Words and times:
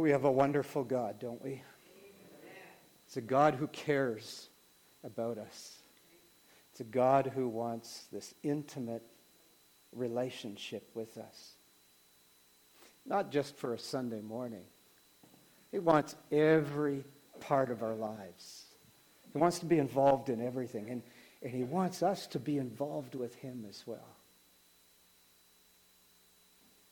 we 0.00 0.10
have 0.10 0.24
a 0.24 0.32
wonderful 0.32 0.82
God, 0.82 1.18
don't 1.18 1.42
we? 1.42 1.62
It's 3.06 3.16
a 3.16 3.20
God 3.20 3.54
who 3.54 3.66
cares 3.68 4.48
about 5.04 5.38
us. 5.38 5.78
It's 6.70 6.80
a 6.80 6.84
God 6.84 7.32
who 7.34 7.48
wants 7.48 8.06
this 8.12 8.34
intimate 8.42 9.02
relationship 9.92 10.88
with 10.94 11.18
us. 11.18 11.52
Not 13.04 13.30
just 13.30 13.56
for 13.56 13.74
a 13.74 13.78
Sunday 13.78 14.20
morning. 14.20 14.64
He 15.72 15.78
wants 15.78 16.14
every 16.30 17.04
part 17.40 17.70
of 17.70 17.82
our 17.82 17.94
lives. 17.94 18.64
He 19.32 19.38
wants 19.38 19.58
to 19.60 19.66
be 19.66 19.78
involved 19.78 20.28
in 20.28 20.44
everything. 20.44 20.90
And, 20.90 21.02
and 21.42 21.52
he 21.52 21.64
wants 21.64 22.02
us 22.02 22.26
to 22.28 22.38
be 22.38 22.58
involved 22.58 23.14
with 23.14 23.34
him 23.36 23.64
as 23.68 23.82
well. 23.86 24.16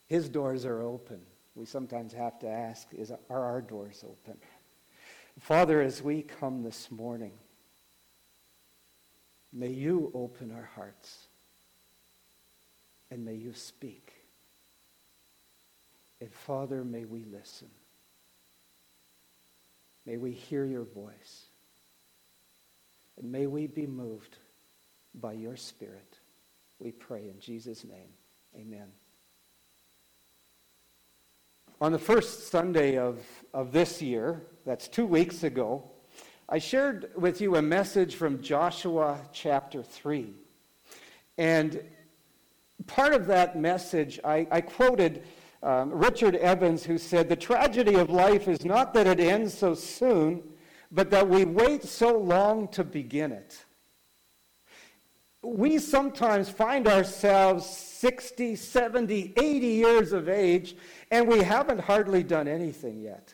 His 0.07 0.27
doors 0.27 0.65
are 0.65 0.81
open. 0.81 1.21
We 1.59 1.65
sometimes 1.65 2.13
have 2.13 2.39
to 2.39 2.47
ask, 2.47 2.87
is, 2.93 3.11
are 3.11 3.43
our 3.43 3.59
doors 3.61 4.05
open? 4.07 4.37
Father, 5.41 5.81
as 5.81 6.01
we 6.01 6.21
come 6.21 6.63
this 6.63 6.89
morning, 6.89 7.33
may 9.51 9.67
you 9.67 10.09
open 10.13 10.53
our 10.55 10.69
hearts 10.73 11.27
and 13.11 13.25
may 13.25 13.33
you 13.33 13.53
speak. 13.53 14.13
And 16.21 16.31
Father, 16.31 16.85
may 16.85 17.03
we 17.03 17.25
listen. 17.25 17.67
May 20.05 20.15
we 20.15 20.31
hear 20.31 20.63
your 20.63 20.85
voice. 20.85 21.47
And 23.17 23.29
may 23.33 23.47
we 23.47 23.67
be 23.67 23.85
moved 23.85 24.37
by 25.13 25.33
your 25.33 25.57
Spirit. 25.57 26.19
We 26.79 26.93
pray 26.93 27.27
in 27.27 27.41
Jesus' 27.41 27.83
name. 27.83 28.13
Amen. 28.55 28.87
On 31.81 31.93
the 31.93 31.99
first 31.99 32.49
Sunday 32.49 32.97
of, 32.97 33.25
of 33.53 33.71
this 33.71 34.01
year, 34.01 34.41
that's 34.65 34.89
two 34.89 35.05
weeks 35.05 35.43
ago, 35.43 35.89
I 36.49 36.57
shared 36.57 37.09
with 37.15 37.39
you 37.39 37.55
a 37.55 37.61
message 37.61 38.15
from 38.15 38.41
Joshua 38.41 39.21
chapter 39.31 39.81
3. 39.81 40.33
And 41.37 41.81
part 42.85 43.13
of 43.13 43.27
that 43.27 43.57
message, 43.57 44.19
I, 44.25 44.45
I 44.51 44.59
quoted 44.59 45.23
um, 45.63 45.91
Richard 45.93 46.35
Evans, 46.35 46.83
who 46.83 46.97
said, 46.97 47.29
The 47.29 47.37
tragedy 47.37 47.95
of 47.95 48.09
life 48.09 48.49
is 48.49 48.65
not 48.65 48.93
that 48.95 49.07
it 49.07 49.21
ends 49.21 49.57
so 49.57 49.73
soon, 49.73 50.43
but 50.91 51.09
that 51.11 51.29
we 51.29 51.45
wait 51.45 51.85
so 51.85 52.17
long 52.17 52.67
to 52.69 52.83
begin 52.83 53.31
it. 53.31 53.63
We 55.41 55.77
sometimes 55.77 56.49
find 56.49 56.89
ourselves 56.89 57.88
60, 57.99 58.55
70, 58.55 59.33
80 59.35 59.67
years 59.67 60.13
of 60.13 60.29
age, 60.29 60.73
and 61.11 61.27
we 61.27 61.39
haven't 61.39 61.81
hardly 61.81 62.23
done 62.23 62.47
anything 62.47 63.01
yet. 63.01 63.33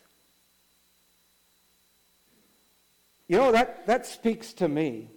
You 3.28 3.38
know, 3.38 3.52
that, 3.52 3.86
that 3.86 4.08
speaks 4.08 4.54
to 4.54 4.68
me 4.68 5.12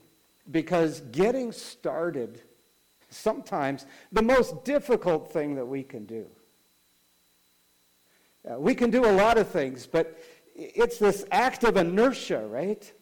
because 0.50 1.00
getting 1.12 1.50
started 1.52 2.42
sometimes 3.08 3.86
the 4.12 4.20
most 4.20 4.64
difficult 4.64 5.32
thing 5.32 5.54
that 5.54 5.64
we 5.64 5.82
can 5.82 6.04
do. 6.04 6.26
Uh, 8.50 8.58
we 8.58 8.74
can 8.74 8.90
do 8.90 9.06
a 9.06 9.12
lot 9.12 9.38
of 9.38 9.48
things, 9.48 9.86
but 9.86 10.18
it's 10.56 10.98
this 10.98 11.24
act 11.30 11.64
of 11.64 11.78
inertia, 11.78 12.46
right? 12.46 12.92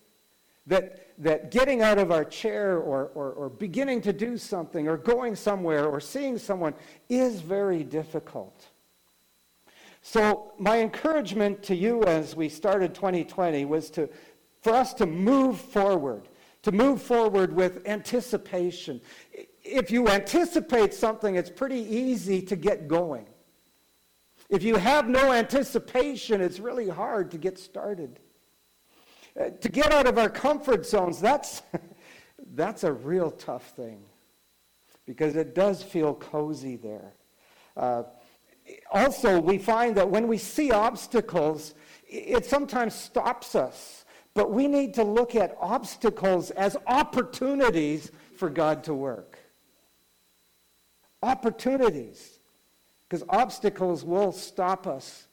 That, 0.68 1.05
that 1.18 1.50
getting 1.50 1.82
out 1.82 1.98
of 1.98 2.10
our 2.10 2.24
chair 2.24 2.78
or, 2.78 3.10
or, 3.14 3.32
or 3.32 3.48
beginning 3.48 4.00
to 4.02 4.12
do 4.12 4.36
something 4.36 4.86
or 4.88 4.96
going 4.96 5.34
somewhere 5.34 5.86
or 5.86 6.00
seeing 6.00 6.38
someone 6.38 6.74
is 7.08 7.40
very 7.40 7.82
difficult. 7.82 8.66
So, 10.02 10.52
my 10.58 10.80
encouragement 10.80 11.62
to 11.64 11.74
you 11.74 12.04
as 12.04 12.36
we 12.36 12.48
started 12.48 12.94
2020 12.94 13.64
was 13.64 13.90
to, 13.90 14.08
for 14.62 14.72
us 14.72 14.94
to 14.94 15.06
move 15.06 15.60
forward, 15.60 16.28
to 16.62 16.70
move 16.70 17.02
forward 17.02 17.52
with 17.52 17.86
anticipation. 17.88 19.00
If 19.64 19.90
you 19.90 20.08
anticipate 20.08 20.94
something, 20.94 21.34
it's 21.34 21.50
pretty 21.50 21.80
easy 21.80 22.40
to 22.42 22.54
get 22.54 22.86
going. 22.86 23.26
If 24.48 24.62
you 24.62 24.76
have 24.76 25.08
no 25.08 25.32
anticipation, 25.32 26.40
it's 26.40 26.60
really 26.60 26.88
hard 26.88 27.32
to 27.32 27.38
get 27.38 27.58
started. 27.58 28.20
Uh, 29.38 29.50
to 29.60 29.68
get 29.68 29.92
out 29.92 30.06
of 30.06 30.18
our 30.18 30.30
comfort 30.30 30.86
zones, 30.86 31.20
that's, 31.20 31.62
that's 32.54 32.84
a 32.84 32.92
real 32.92 33.30
tough 33.30 33.70
thing 33.70 34.02
because 35.04 35.36
it 35.36 35.54
does 35.54 35.82
feel 35.82 36.14
cozy 36.14 36.76
there. 36.76 37.12
Uh, 37.76 38.02
also, 38.90 39.40
we 39.40 39.58
find 39.58 39.96
that 39.96 40.08
when 40.08 40.26
we 40.26 40.38
see 40.38 40.72
obstacles, 40.72 41.74
it 42.08 42.44
sometimes 42.44 42.94
stops 42.94 43.54
us. 43.54 44.04
But 44.34 44.50
we 44.50 44.66
need 44.66 44.92
to 44.94 45.02
look 45.02 45.34
at 45.34 45.56
obstacles 45.60 46.50
as 46.50 46.76
opportunities 46.86 48.10
for 48.36 48.50
God 48.50 48.84
to 48.84 48.92
work. 48.92 49.38
Opportunities. 51.22 52.38
Because 53.08 53.24
obstacles 53.28 54.04
will 54.04 54.32
stop 54.32 54.86
us. 54.86 55.28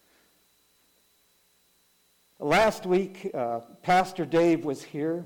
Last 2.44 2.86
week, 2.86 3.32
uh, 3.34 3.62
Pastor 3.84 4.26
Dave 4.26 4.66
was 4.66 4.84
here, 4.84 5.24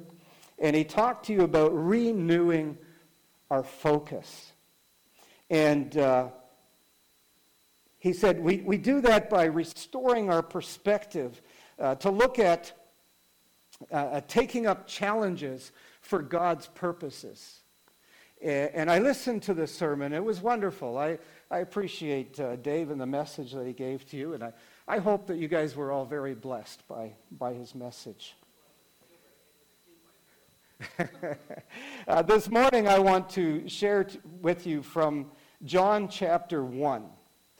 and 0.59 0.75
he 0.75 0.83
talked 0.83 1.25
to 1.25 1.33
you 1.33 1.41
about 1.41 1.71
renewing 1.73 2.77
our 3.49 3.63
focus. 3.63 4.51
And 5.49 5.97
uh, 5.97 6.27
he 7.97 8.13
said 8.13 8.39
we, 8.39 8.57
we 8.57 8.77
do 8.77 9.01
that 9.01 9.31
by 9.31 9.45
restoring 9.45 10.29
our 10.29 10.43
perspective 10.43 11.41
uh, 11.79 11.95
to 11.95 12.11
look 12.11 12.37
at 12.37 12.71
uh, 13.91 13.95
uh, 13.95 14.21
taking 14.27 14.67
up 14.67 14.85
challenges 14.85 15.71
for 16.01 16.21
God's 16.21 16.67
purposes. 16.67 17.61
And 18.43 18.91
I 18.91 18.99
listened 18.99 19.41
to 19.43 19.55
the 19.55 19.65
sermon. 19.65 20.13
It 20.13 20.23
was 20.23 20.41
wonderful. 20.41 20.99
I, 20.99 21.17
I 21.49 21.59
appreciate 21.59 22.39
uh, 22.39 22.57
Dave 22.57 22.91
and 22.91 23.01
the 23.01 23.07
message 23.07 23.53
that 23.53 23.65
he 23.65 23.73
gave 23.73 24.05
to 24.11 24.17
you, 24.17 24.35
and 24.35 24.43
I, 24.43 24.53
I 24.89 24.99
hope 24.99 25.27
that 25.27 25.37
you 25.37 25.49
guys 25.49 25.75
were 25.75 25.91
all 25.91 26.05
very 26.05 26.33
blessed 26.33 26.87
by, 26.87 27.11
by 27.29 27.53
his 27.53 27.75
message. 27.75 28.37
uh, 32.07 32.21
this 32.21 32.49
morning, 32.49 32.87
I 32.87 32.97
want 32.99 33.29
to 33.31 33.67
share 33.67 34.05
t- 34.05 34.19
with 34.41 34.65
you 34.65 34.81
from 34.81 35.29
John 35.65 36.07
chapter 36.07 36.63
1. 36.63 37.03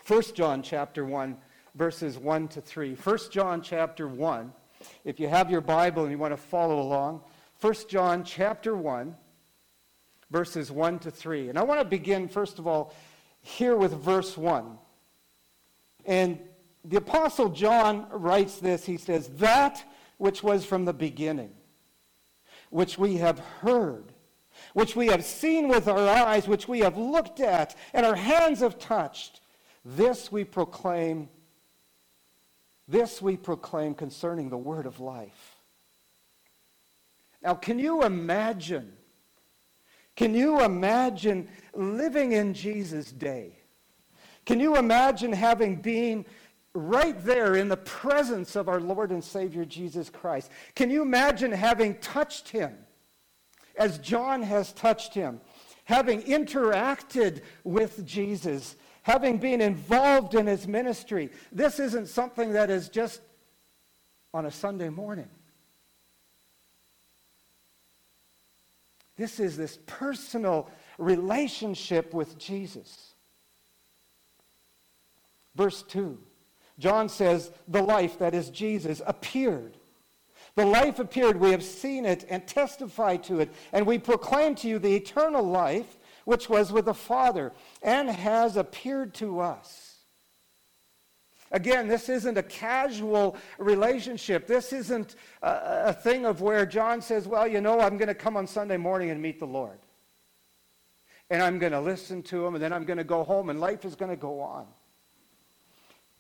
1 0.07 0.21
John 0.35 0.61
chapter 0.61 1.03
1, 1.03 1.35
verses 1.75 2.17
1 2.17 2.47
to 2.47 2.61
3. 2.61 2.95
1 2.95 3.17
John 3.29 3.61
chapter 3.61 4.07
1. 4.07 4.53
If 5.03 5.19
you 5.19 5.27
have 5.27 5.51
your 5.51 5.59
Bible 5.59 6.03
and 6.03 6.11
you 6.13 6.17
want 6.17 6.31
to 6.31 6.37
follow 6.37 6.79
along, 6.79 7.19
1 7.59 7.73
John 7.89 8.23
chapter 8.23 8.73
1, 8.73 9.13
verses 10.31 10.71
1 10.71 10.99
to 10.99 11.11
3. 11.11 11.49
And 11.49 11.59
I 11.59 11.63
want 11.63 11.81
to 11.81 11.85
begin, 11.85 12.29
first 12.29 12.57
of 12.57 12.67
all, 12.67 12.93
here 13.41 13.75
with 13.75 13.91
verse 13.91 14.37
1. 14.37 14.77
And 16.05 16.39
the 16.87 16.97
Apostle 16.97 17.49
John 17.49 18.07
writes 18.11 18.57
this 18.57 18.85
he 18.85 18.97
says, 18.97 19.27
That 19.35 19.83
which 20.17 20.41
was 20.41 20.65
from 20.65 20.85
the 20.85 20.93
beginning, 20.93 21.53
which 22.69 22.97
we 22.97 23.17
have 23.17 23.39
heard, 23.39 24.13
which 24.73 24.95
we 24.95 25.07
have 25.07 25.23
seen 25.23 25.67
with 25.67 25.87
our 25.87 26.07
eyes, 26.07 26.47
which 26.47 26.67
we 26.67 26.79
have 26.79 26.97
looked 26.97 27.39
at, 27.39 27.75
and 27.93 28.05
our 28.05 28.15
hands 28.15 28.59
have 28.59 28.79
touched, 28.79 29.41
this 29.83 30.31
we 30.31 30.43
proclaim. 30.43 31.29
This 32.87 33.21
we 33.21 33.35
proclaim 33.35 33.93
concerning 33.93 34.49
the 34.49 34.57
word 34.57 34.85
of 34.85 35.01
life. 35.01 35.57
Now, 37.43 37.53
can 37.53 37.79
you 37.79 38.03
imagine 38.03 38.93
can 40.17 40.33
you 40.33 40.61
imagine 40.61 41.47
living 41.75 42.31
in 42.31 42.55
Jesus' 42.55 43.11
day? 43.11 43.59
Can 44.47 44.59
you 44.59 44.75
imagine 44.75 45.31
having 45.31 45.75
been 45.75 46.25
right 46.77 47.23
there 47.25 47.55
in 47.55 47.69
the 47.69 47.77
presence 47.77 48.55
of 48.55 48.69
our 48.69 48.79
Lord 48.79 49.11
and 49.11 49.23
Savior 49.23 49.65
Jesus 49.65 50.09
Christ? 50.09 50.51
Can 50.75 50.89
you 50.89 51.01
imagine 51.01 51.51
having 51.51 51.95
touched 51.95 52.49
him 52.49 52.77
as 53.77 53.97
John 53.99 54.41
has 54.43 54.73
touched 54.73 55.13
him? 55.13 55.41
Having 55.85 56.23
interacted 56.23 57.41
with 57.63 58.05
Jesus, 58.05 58.75
having 59.03 59.37
been 59.37 59.61
involved 59.61 60.35
in 60.35 60.45
his 60.45 60.67
ministry. 60.67 61.29
This 61.51 61.79
isn't 61.79 62.07
something 62.09 62.53
that 62.53 62.69
is 62.69 62.89
just 62.89 63.21
on 64.33 64.45
a 64.45 64.51
Sunday 64.51 64.89
morning. 64.89 65.29
This 69.15 69.39
is 69.39 69.57
this 69.57 69.79
personal 69.85 70.69
relationship 70.97 72.13
with 72.13 72.37
Jesus. 72.37 73.15
Verse 75.55 75.81
2, 75.83 76.19
John 76.79 77.09
says, 77.09 77.51
The 77.67 77.81
life, 77.81 78.19
that 78.19 78.33
is 78.33 78.49
Jesus, 78.49 79.01
appeared. 79.05 79.77
The 80.55 80.65
life 80.65 80.99
appeared. 80.99 81.39
We 81.39 81.51
have 81.51 81.63
seen 81.63 82.05
it 82.05 82.25
and 82.29 82.47
testified 82.47 83.23
to 83.25 83.39
it. 83.39 83.51
And 83.71 83.85
we 83.85 83.99
proclaim 83.99 84.55
to 84.55 84.67
you 84.67 84.79
the 84.79 84.95
eternal 84.95 85.43
life 85.43 85.97
which 86.25 86.49
was 86.49 86.71
with 86.71 86.85
the 86.85 86.93
Father 86.93 87.53
and 87.81 88.09
has 88.09 88.57
appeared 88.57 89.13
to 89.15 89.39
us. 89.39 89.87
Again, 91.51 91.87
this 91.87 92.09
isn't 92.09 92.37
a 92.37 92.43
casual 92.43 93.37
relationship. 93.57 94.47
This 94.47 94.73
isn't 94.73 95.15
a, 95.41 95.83
a 95.85 95.93
thing 95.93 96.25
of 96.25 96.41
where 96.41 96.65
John 96.65 97.01
says, 97.01 97.27
well, 97.27 97.47
you 97.47 97.61
know, 97.61 97.79
I'm 97.79 97.97
going 97.97 98.09
to 98.09 98.15
come 98.15 98.35
on 98.35 98.47
Sunday 98.47 98.77
morning 98.77 99.11
and 99.11 99.21
meet 99.21 99.39
the 99.39 99.47
Lord. 99.47 99.79
And 101.29 101.41
I'm 101.41 101.59
going 101.59 101.71
to 101.71 101.79
listen 101.79 102.23
to 102.23 102.45
him, 102.45 102.55
and 102.55 102.63
then 102.63 102.73
I'm 102.73 102.83
going 102.83 102.97
to 102.97 103.03
go 103.03 103.23
home, 103.23 103.49
and 103.49 103.59
life 103.59 103.85
is 103.85 103.95
going 103.95 104.11
to 104.11 104.17
go 104.17 104.41
on. 104.41 104.65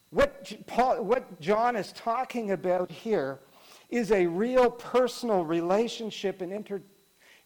What, 0.09 0.53
Paul, 0.67 1.03
what 1.03 1.39
John 1.41 1.75
is 1.75 1.91
talking 1.91 2.51
about 2.51 2.91
here 2.91 3.39
is 3.89 4.11
a 4.11 4.25
real 4.27 4.69
personal 4.71 5.43
relationship 5.43 6.41
and 6.41 6.51
inter, 6.51 6.81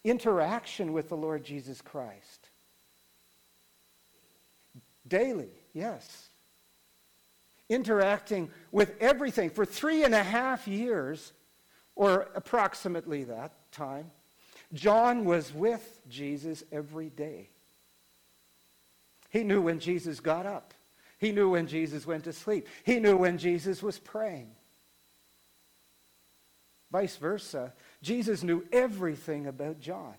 interaction 0.03 0.93
with 0.93 1.09
the 1.09 1.17
Lord 1.17 1.43
Jesus 1.43 1.81
Christ. 1.81 2.49
Daily, 5.07 5.49
yes 5.73 6.29
interacting 7.71 8.51
with 8.73 8.93
everything 8.99 9.49
for 9.49 9.65
three 9.65 10.03
and 10.03 10.13
a 10.13 10.21
half 10.21 10.67
years, 10.67 11.31
or 11.95 12.27
approximately 12.35 13.23
that 13.23 13.53
time. 13.71 14.11
John 14.73 15.23
was 15.23 15.53
with 15.53 16.01
Jesus 16.09 16.63
every 16.71 17.09
day. 17.09 17.49
He 19.29 19.43
knew 19.43 19.61
when 19.61 19.79
Jesus 19.79 20.19
got 20.19 20.45
up. 20.45 20.73
He 21.21 21.31
knew 21.31 21.51
when 21.51 21.67
Jesus 21.67 22.05
went 22.05 22.25
to 22.25 22.33
sleep. 22.33 22.67
He 22.83 22.99
knew 22.99 23.15
when 23.15 23.37
Jesus 23.37 23.81
was 23.81 23.97
praying. 23.97 24.51
Vice 26.91 27.15
versa, 27.15 27.71
Jesus 28.01 28.43
knew 28.43 28.65
everything 28.73 29.47
about 29.47 29.79
John. 29.79 30.15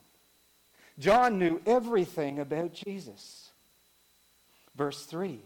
John 0.99 1.39
knew 1.39 1.61
everything 1.67 2.39
about 2.39 2.73
Jesus. 2.73 3.51
Verse 4.75 5.05
3 5.05 5.43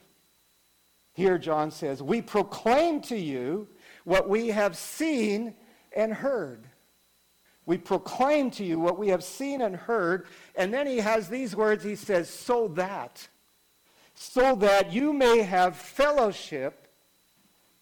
here, 1.17 1.39
John 1.39 1.71
says, 1.71 2.03
We 2.03 2.21
proclaim 2.21 3.01
to 3.03 3.17
you 3.17 3.69
what 4.05 4.29
we 4.29 4.49
have 4.49 4.77
seen 4.77 5.55
and 5.97 6.13
heard. 6.13 6.69
We 7.65 7.79
proclaim 7.79 8.51
to 8.53 8.65
you 8.65 8.79
what 8.79 8.99
we 8.99 9.09
have 9.09 9.25
seen 9.25 9.63
and 9.63 9.75
heard. 9.75 10.27
And 10.55 10.75
then 10.75 10.87
he 10.87 10.99
has 10.99 11.31
these 11.31 11.57
words 11.57 11.83
he 11.83 11.97
says, 11.97 12.29
So 12.29 12.69
that, 12.75 13.27
so 14.17 14.57
that 14.57 14.93
you 14.93 15.13
may 15.13 15.43
have 15.43 15.77
fellowship 15.77 16.89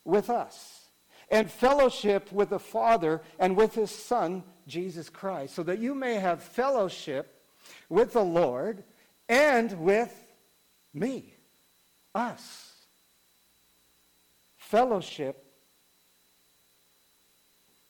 with 0.05 0.29
us, 0.29 0.91
and 1.31 1.51
fellowship 1.51 2.31
with 2.31 2.51
the 2.51 2.59
Father 2.59 3.23
and 3.39 3.57
with 3.57 3.75
his 3.75 3.91
Son, 3.91 4.43
Jesus 4.67 5.09
Christ, 5.09 5.55
so 5.55 5.63
that 5.63 5.79
you 5.79 5.95
may 5.95 6.17
have 6.17 6.43
fellowship 6.43 7.43
with 7.89 8.13
the 8.13 8.25
Lord 8.25 8.85
and 9.29 9.73
with 9.81 10.13
me, 10.93 11.35
us 12.15 12.75
fellowship 14.57 15.45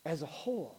as 0.04 0.22
a 0.22 0.26
whole. 0.26 0.78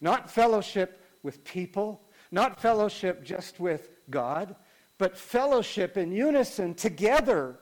Not 0.00 0.30
fellowship 0.30 1.04
with 1.22 1.44
people, 1.44 2.02
not 2.30 2.60
fellowship 2.60 3.22
just 3.22 3.60
with 3.60 3.90
God, 4.08 4.56
but 4.98 5.16
fellowship 5.16 5.96
in 5.96 6.12
unison 6.12 6.74
together, 6.74 7.56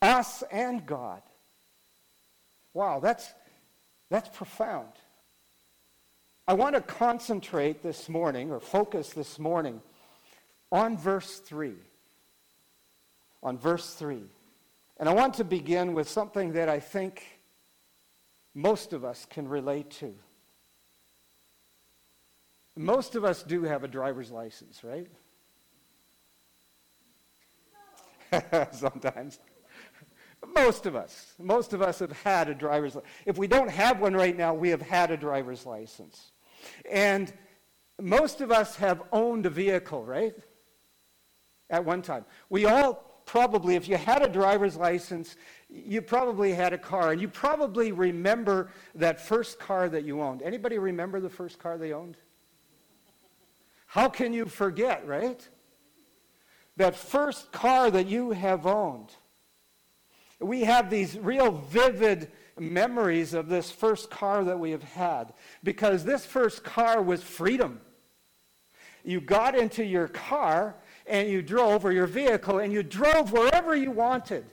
us 0.00 0.42
and 0.50 0.86
God. 0.86 1.22
Wow, 2.72 3.00
that's, 3.00 3.28
that's 4.10 4.28
profound. 4.36 4.88
I 6.48 6.54
want 6.54 6.76
to 6.76 6.80
concentrate 6.80 7.82
this 7.82 8.08
morning, 8.08 8.52
or 8.52 8.60
focus 8.60 9.10
this 9.10 9.38
morning, 9.38 9.82
on 10.70 10.96
verse 10.96 11.38
3. 11.38 11.72
On 13.42 13.58
verse 13.58 13.94
3. 13.94 14.22
And 14.98 15.08
I 15.08 15.12
want 15.12 15.34
to 15.34 15.44
begin 15.44 15.94
with 15.94 16.08
something 16.08 16.52
that 16.52 16.68
I 16.68 16.78
think 16.78 17.24
most 18.54 18.92
of 18.92 19.04
us 19.04 19.26
can 19.28 19.48
relate 19.48 19.90
to. 19.92 20.14
Most 22.76 23.16
of 23.16 23.24
us 23.24 23.42
do 23.42 23.64
have 23.64 23.84
a 23.84 23.88
driver's 23.88 24.30
license, 24.30 24.84
right? 24.84 25.08
Sometimes. 28.72 29.38
Most 30.54 30.86
of 30.86 30.94
us. 30.94 31.34
Most 31.38 31.72
of 31.72 31.82
us 31.82 31.98
have 31.98 32.12
had 32.22 32.48
a 32.48 32.54
driver's 32.54 32.94
license. 32.94 33.12
If 33.24 33.38
we 33.38 33.46
don't 33.46 33.70
have 33.70 34.00
one 34.00 34.14
right 34.14 34.36
now, 34.36 34.54
we 34.54 34.68
have 34.70 34.82
had 34.82 35.10
a 35.10 35.16
driver's 35.16 35.66
license. 35.66 36.32
And 36.90 37.32
most 38.00 38.40
of 38.40 38.52
us 38.52 38.76
have 38.76 39.02
owned 39.12 39.46
a 39.46 39.50
vehicle, 39.50 40.04
right? 40.04 40.34
At 41.70 41.84
one 41.84 42.02
time. 42.02 42.24
We 42.50 42.66
all 42.66 43.22
probably, 43.24 43.74
if 43.74 43.88
you 43.88 43.96
had 43.96 44.22
a 44.22 44.28
driver's 44.28 44.76
license, 44.76 45.36
you 45.68 46.00
probably 46.00 46.52
had 46.52 46.72
a 46.72 46.78
car, 46.78 47.10
and 47.10 47.20
you 47.20 47.28
probably 47.28 47.90
remember 47.92 48.70
that 48.94 49.20
first 49.20 49.58
car 49.58 49.88
that 49.88 50.04
you 50.04 50.22
owned. 50.22 50.42
Anybody 50.42 50.78
remember 50.78 51.20
the 51.20 51.28
first 51.28 51.58
car 51.58 51.76
they 51.76 51.92
owned? 51.92 52.16
How 53.86 54.08
can 54.08 54.32
you 54.32 54.46
forget, 54.46 55.06
right? 55.06 55.46
That 56.76 56.96
first 56.96 57.52
car 57.52 57.90
that 57.90 58.06
you 58.06 58.32
have 58.32 58.66
owned. 58.66 59.14
We 60.38 60.64
have 60.64 60.90
these 60.90 61.18
real 61.18 61.52
vivid 61.52 62.30
memories 62.58 63.34
of 63.34 63.48
this 63.48 63.70
first 63.70 64.10
car 64.10 64.44
that 64.44 64.58
we 64.58 64.70
have 64.70 64.82
had 64.82 65.32
because 65.62 66.04
this 66.04 66.26
first 66.26 66.64
car 66.64 67.00
was 67.02 67.22
freedom. 67.22 67.80
You 69.04 69.20
got 69.20 69.56
into 69.56 69.84
your 69.84 70.08
car 70.08 70.76
and 71.06 71.28
you 71.28 71.40
drove, 71.40 71.84
or 71.84 71.92
your 71.92 72.06
vehicle, 72.06 72.58
and 72.58 72.72
you 72.72 72.82
drove 72.82 73.32
wherever 73.32 73.76
you 73.76 73.92
wanted. 73.92 74.44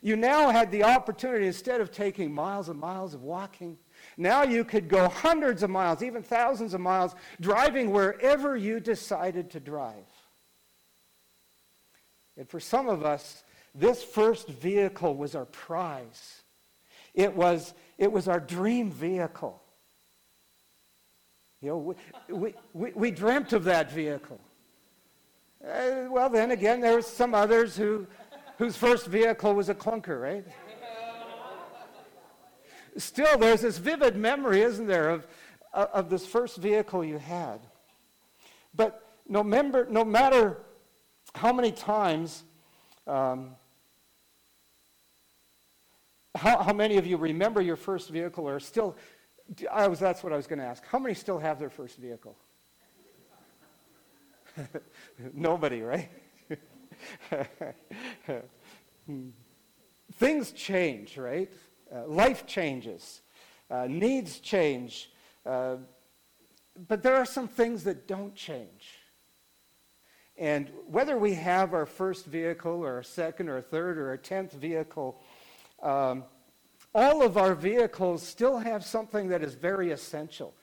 You 0.00 0.16
now 0.16 0.50
had 0.50 0.72
the 0.72 0.82
opportunity, 0.84 1.46
instead 1.46 1.80
of 1.80 1.92
taking 1.92 2.32
miles 2.32 2.68
and 2.68 2.78
miles 2.78 3.14
of 3.14 3.22
walking, 3.22 3.78
now 4.16 4.42
you 4.42 4.64
could 4.64 4.88
go 4.88 5.08
hundreds 5.08 5.62
of 5.62 5.70
miles, 5.70 6.02
even 6.02 6.22
thousands 6.22 6.74
of 6.74 6.80
miles, 6.80 7.14
driving 7.40 7.90
wherever 7.90 8.56
you 8.56 8.80
decided 8.80 9.50
to 9.50 9.60
drive. 9.60 10.07
And 12.38 12.48
for 12.48 12.60
some 12.60 12.88
of 12.88 13.04
us, 13.04 13.42
this 13.74 14.02
first 14.02 14.48
vehicle 14.48 15.16
was 15.16 15.34
our 15.34 15.44
prize. 15.44 16.42
It 17.12 17.34
was, 17.34 17.74
it 17.98 18.10
was 18.10 18.28
our 18.28 18.38
dream 18.38 18.90
vehicle. 18.92 19.60
You 21.60 21.68
know, 21.70 21.78
we, 21.78 22.34
we, 22.34 22.54
we, 22.72 22.92
we 22.92 23.10
dreamt 23.10 23.52
of 23.52 23.64
that 23.64 23.90
vehicle. 23.90 24.40
Uh, 25.62 26.06
well, 26.08 26.30
then 26.30 26.52
again, 26.52 26.80
there 26.80 26.94
were 26.94 27.02
some 27.02 27.34
others 27.34 27.76
who, 27.76 28.06
whose 28.58 28.76
first 28.76 29.06
vehicle 29.06 29.54
was 29.54 29.68
a 29.68 29.74
clunker, 29.74 30.20
right? 30.22 30.46
Still, 32.96 33.36
there's 33.36 33.62
this 33.62 33.78
vivid 33.78 34.16
memory, 34.16 34.62
isn't 34.62 34.86
there, 34.86 35.10
of, 35.10 35.26
of 35.72 36.08
this 36.08 36.24
first 36.24 36.58
vehicle 36.58 37.04
you 37.04 37.18
had. 37.18 37.60
But 38.74 39.04
no, 39.28 39.42
member, 39.42 39.86
no 39.90 40.04
matter 40.04 40.58
how 41.34 41.52
many 41.52 41.72
times, 41.72 42.44
um, 43.06 43.56
how, 46.34 46.62
how 46.62 46.72
many 46.72 46.96
of 46.96 47.06
you 47.06 47.16
remember 47.16 47.60
your 47.60 47.76
first 47.76 48.10
vehicle 48.10 48.48
or 48.48 48.60
still, 48.60 48.96
I 49.70 49.88
was, 49.88 49.98
that's 49.98 50.22
what 50.22 50.32
I 50.32 50.36
was 50.36 50.46
going 50.46 50.58
to 50.58 50.64
ask. 50.64 50.84
How 50.86 50.98
many 50.98 51.14
still 51.14 51.38
have 51.38 51.58
their 51.58 51.70
first 51.70 51.98
vehicle? 51.98 52.36
Nobody, 55.34 55.82
right? 55.82 56.10
Things 60.14 60.52
change, 60.52 61.16
right? 61.16 61.52
Uh, 61.94 62.06
life 62.06 62.46
changes. 62.46 63.22
Uh, 63.70 63.86
needs 63.88 64.40
change. 64.40 65.10
Uh, 65.44 65.76
but 66.86 67.02
there 67.02 67.16
are 67.16 67.24
some 67.24 67.48
things 67.48 67.84
that 67.84 68.06
don't 68.06 68.34
change. 68.34 68.97
And 70.38 70.70
whether 70.86 71.18
we 71.18 71.34
have 71.34 71.74
our 71.74 71.86
first 71.86 72.26
vehicle 72.26 72.84
or 72.84 73.00
a 73.00 73.04
second 73.04 73.48
or 73.48 73.60
third 73.60 73.98
or 73.98 74.12
a 74.12 74.18
tenth 74.18 74.52
vehicle, 74.52 75.20
um, 75.82 76.24
all 76.94 77.22
of 77.22 77.36
our 77.36 77.54
vehicles 77.54 78.22
still 78.22 78.58
have 78.58 78.84
something 78.84 79.28
that 79.28 79.42
is 79.42 79.54
very 79.54 79.90
essential. 79.90 80.54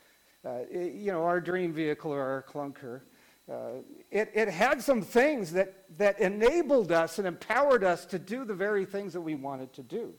Uh, 0.46 0.60
you 0.72 1.12
know, 1.12 1.24
our 1.24 1.41
dream 1.41 1.74
vehicle 1.74 2.12
or 2.12 2.22
our 2.22 2.44
clunker 2.44 3.01
uh, 3.50 3.82
it, 4.10 4.32
it 4.34 4.48
had 4.48 4.82
some 4.82 5.01
things 5.01 5.51
that, 5.51 5.84
that 5.98 6.20
enabled 6.20 6.91
us 6.91 7.20
and 7.20 7.27
empowered 7.27 7.84
us 7.84 8.05
to 8.05 8.17
do 8.17 8.44
the 8.44 8.53
very 8.53 8.86
things 8.86 9.13
that 9.13 9.22
we 9.22 9.36
wanted 9.36 9.72
to 9.74 9.84
do. 9.84 10.13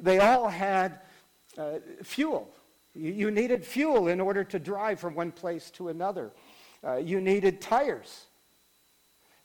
They 0.00 0.18
all 0.18 0.48
had 0.48 1.00
uh, 1.58 1.80
fuel. 2.02 2.50
You, 2.94 3.12
you, 3.12 3.30
needed 3.30 3.64
fuel 3.64 4.08
in 4.08 4.20
order 4.20 4.42
to 4.44 4.58
drive 4.58 5.00
from 5.00 5.14
one 5.14 5.32
place 5.32 5.70
to 5.72 5.88
another. 5.90 6.32
Uh, 6.82 6.96
you 6.96 7.20
needed 7.20 7.60
tires. 7.60 8.26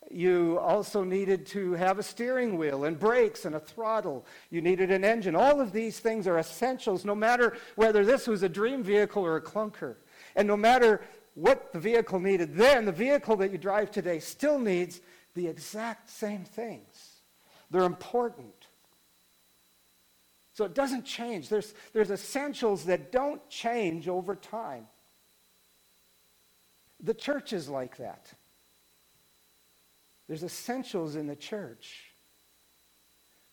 You 0.10 0.58
also 0.60 1.04
needed 1.04 1.46
to 1.48 1.74
have 1.74 2.00
a 2.00 2.04
steering 2.04 2.58
wheel 2.58 2.86
and 2.86 2.98
brakes 2.98 3.46
and 3.46 3.56
a 3.56 3.60
throttle. 3.60 4.26
You 4.50 4.62
needed 4.62 4.90
an 4.92 5.04
engine. 5.04 5.36
All 5.36 5.60
of 5.60 5.74
these 5.74 6.00
things 6.00 6.28
are 6.28 6.40
essentials, 6.40 7.04
no 7.04 7.16
matter 7.16 7.58
whether 7.76 8.06
this 8.06 8.26
was 8.26 8.44
a 8.44 8.50
dream 8.50 8.84
vehicle 8.84 9.26
or 9.26 9.36
a 9.36 9.42
clunker. 9.42 9.96
And 10.36 10.48
no 10.48 10.56
matter 10.56 11.02
what 11.34 11.74
the 11.74 11.80
vehicle 11.80 12.20
needed 12.20 12.56
then, 12.56 12.86
the 12.86 12.92
vehicle 12.92 13.36
that 13.38 13.52
you 13.52 13.58
drive 13.58 13.92
today 13.92 14.20
still 14.20 14.60
needs 14.60 15.02
the 15.36 15.48
exact 15.48 16.10
same 16.10 16.44
things. 16.46 17.22
They're 17.70 17.84
important. 17.84 18.68
So 20.54 20.66
it 20.66 20.74
doesn't 20.74 21.06
change. 21.06 21.50
There's, 21.50 21.74
there's 21.94 22.10
essentials 22.10 22.86
that 22.86 23.12
don't 23.12 23.48
change 23.50 24.08
over 24.08 24.36
time. 24.36 24.88
The 27.04 27.14
church 27.14 27.54
is 27.54 27.70
like 27.70 27.98
that. 27.98 28.34
There's 30.28 30.44
essentials 30.44 31.16
in 31.16 31.28
the 31.28 31.36
church 31.36 32.12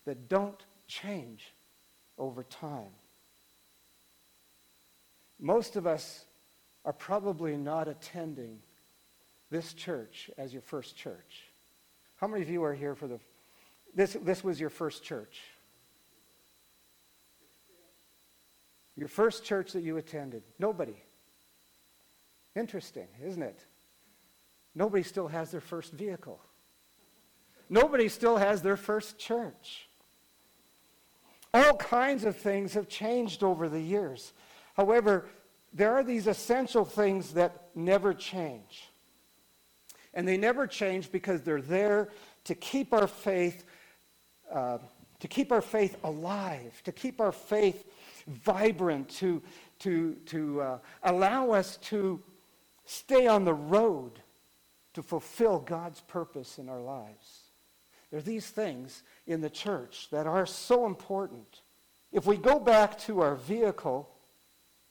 that 0.05 0.27
don't 0.27 0.63
change 0.87 1.53
over 2.17 2.43
time. 2.43 2.91
Most 5.39 5.75
of 5.75 5.87
us 5.87 6.25
are 6.83 6.93
probably 6.93 7.57
not 7.57 7.87
attending 7.87 8.59
this 9.49 9.73
church 9.73 10.29
as 10.37 10.53
your 10.53 10.61
first 10.61 10.95
church. 10.95 11.43
How 12.17 12.27
many 12.27 12.41
of 12.41 12.49
you 12.49 12.63
are 12.63 12.73
here 12.73 12.95
for 12.95 13.07
the 13.07 13.19
this 13.93 14.17
this 14.21 14.43
was 14.43 14.59
your 14.59 14.69
first 14.69 15.03
church? 15.03 15.41
Your 18.97 19.07
first 19.07 19.43
church 19.43 19.73
that 19.73 19.81
you 19.81 19.97
attended. 19.97 20.43
Nobody. 20.57 20.95
Interesting, 22.55 23.07
isn't 23.23 23.43
it? 23.43 23.65
Nobody 24.73 25.03
still 25.03 25.27
has 25.27 25.51
their 25.51 25.61
first 25.61 25.91
vehicle. 25.91 26.39
Nobody 27.69 28.09
still 28.09 28.37
has 28.37 28.61
their 28.61 28.77
first 28.77 29.17
church. 29.17 29.89
All 31.53 31.77
kinds 31.77 32.25
of 32.25 32.35
things 32.35 32.73
have 32.73 32.87
changed 32.87 33.43
over 33.43 33.69
the 33.69 33.79
years. 33.79 34.33
However, 34.75 35.25
there 35.73 35.93
are 35.93 36.03
these 36.03 36.27
essential 36.27 36.85
things 36.85 37.33
that 37.33 37.69
never 37.75 38.13
change. 38.13 38.89
And 40.13 40.27
they 40.27 40.37
never 40.37 40.67
change 40.67 41.11
because 41.11 41.41
they're 41.41 41.61
there 41.61 42.09
to 42.45 42.55
keep 42.55 42.93
our 42.93 43.07
faith, 43.07 43.65
uh, 44.51 44.77
to 45.19 45.27
keep 45.27 45.51
our 45.51 45.61
faith 45.61 45.97
alive, 46.03 46.81
to 46.83 46.91
keep 46.91 47.19
our 47.19 47.31
faith 47.31 47.85
vibrant, 48.27 49.09
to, 49.09 49.41
to, 49.79 50.15
to 50.25 50.61
uh, 50.61 50.77
allow 51.03 51.51
us 51.51 51.77
to 51.77 52.21
stay 52.85 53.27
on 53.27 53.43
the 53.43 53.53
road 53.53 54.21
to 54.93 55.03
fulfill 55.03 55.59
God's 55.59 56.01
purpose 56.01 56.57
in 56.57 56.69
our 56.69 56.79
lives. 56.79 57.44
There 58.09 58.19
are 58.19 58.23
these 58.23 58.47
things 58.47 59.03
in 59.27 59.41
the 59.41 59.49
church 59.49 60.07
that 60.11 60.27
are 60.27 60.45
so 60.45 60.85
important. 60.85 61.61
If 62.11 62.25
we 62.25 62.37
go 62.37 62.59
back 62.59 62.97
to 62.99 63.21
our 63.21 63.35
vehicle, 63.35 64.09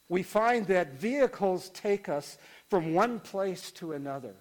we 0.08 0.22
find 0.22 0.66
that 0.66 0.94
vehicles 0.94 1.70
take 1.70 2.08
us 2.08 2.38
from 2.68 2.94
one 2.94 3.20
place 3.20 3.70
to 3.72 3.92
another. 3.92 4.34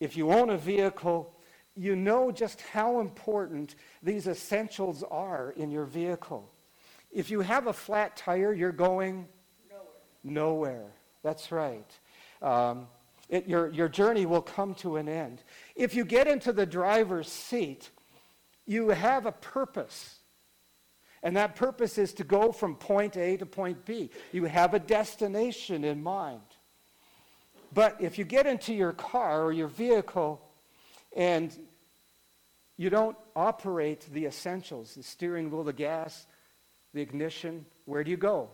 If 0.00 0.16
you 0.16 0.30
own 0.30 0.50
a 0.50 0.58
vehicle, 0.58 1.32
you 1.74 1.96
know 1.96 2.30
just 2.30 2.60
how 2.60 3.00
important 3.00 3.74
these 4.02 4.26
essentials 4.26 5.02
are 5.10 5.54
in 5.56 5.70
your 5.70 5.86
vehicle. 5.86 6.50
If 7.10 7.30
you 7.30 7.40
have 7.40 7.68
a 7.68 7.72
flat 7.72 8.16
tire, 8.16 8.52
you're 8.52 8.72
going 8.72 9.26
nowhere. 9.70 9.86
nowhere. 10.24 10.90
That's 11.22 11.50
right. 11.50 11.90
Um, 12.42 12.88
it, 13.34 13.48
your, 13.48 13.68
your 13.70 13.88
journey 13.88 14.26
will 14.26 14.42
come 14.42 14.74
to 14.76 14.96
an 14.96 15.08
end. 15.08 15.42
If 15.74 15.94
you 15.94 16.04
get 16.04 16.28
into 16.28 16.52
the 16.52 16.64
driver's 16.64 17.28
seat, 17.28 17.90
you 18.64 18.90
have 18.90 19.26
a 19.26 19.32
purpose. 19.32 20.20
And 21.20 21.36
that 21.36 21.56
purpose 21.56 21.98
is 21.98 22.12
to 22.14 22.24
go 22.24 22.52
from 22.52 22.76
point 22.76 23.16
A 23.16 23.36
to 23.38 23.46
point 23.46 23.84
B. 23.84 24.10
You 24.30 24.44
have 24.44 24.72
a 24.72 24.78
destination 24.78 25.82
in 25.82 26.00
mind. 26.00 26.42
But 27.72 27.96
if 28.00 28.18
you 28.18 28.24
get 28.24 28.46
into 28.46 28.72
your 28.72 28.92
car 28.92 29.42
or 29.42 29.52
your 29.52 29.66
vehicle 29.66 30.40
and 31.16 31.52
you 32.76 32.88
don't 32.88 33.16
operate 33.34 34.06
the 34.12 34.26
essentials, 34.26 34.94
the 34.94 35.02
steering 35.02 35.50
wheel, 35.50 35.64
the 35.64 35.72
gas, 35.72 36.26
the 36.92 37.00
ignition, 37.00 37.66
where 37.84 38.04
do 38.04 38.12
you 38.12 38.16
go? 38.16 38.48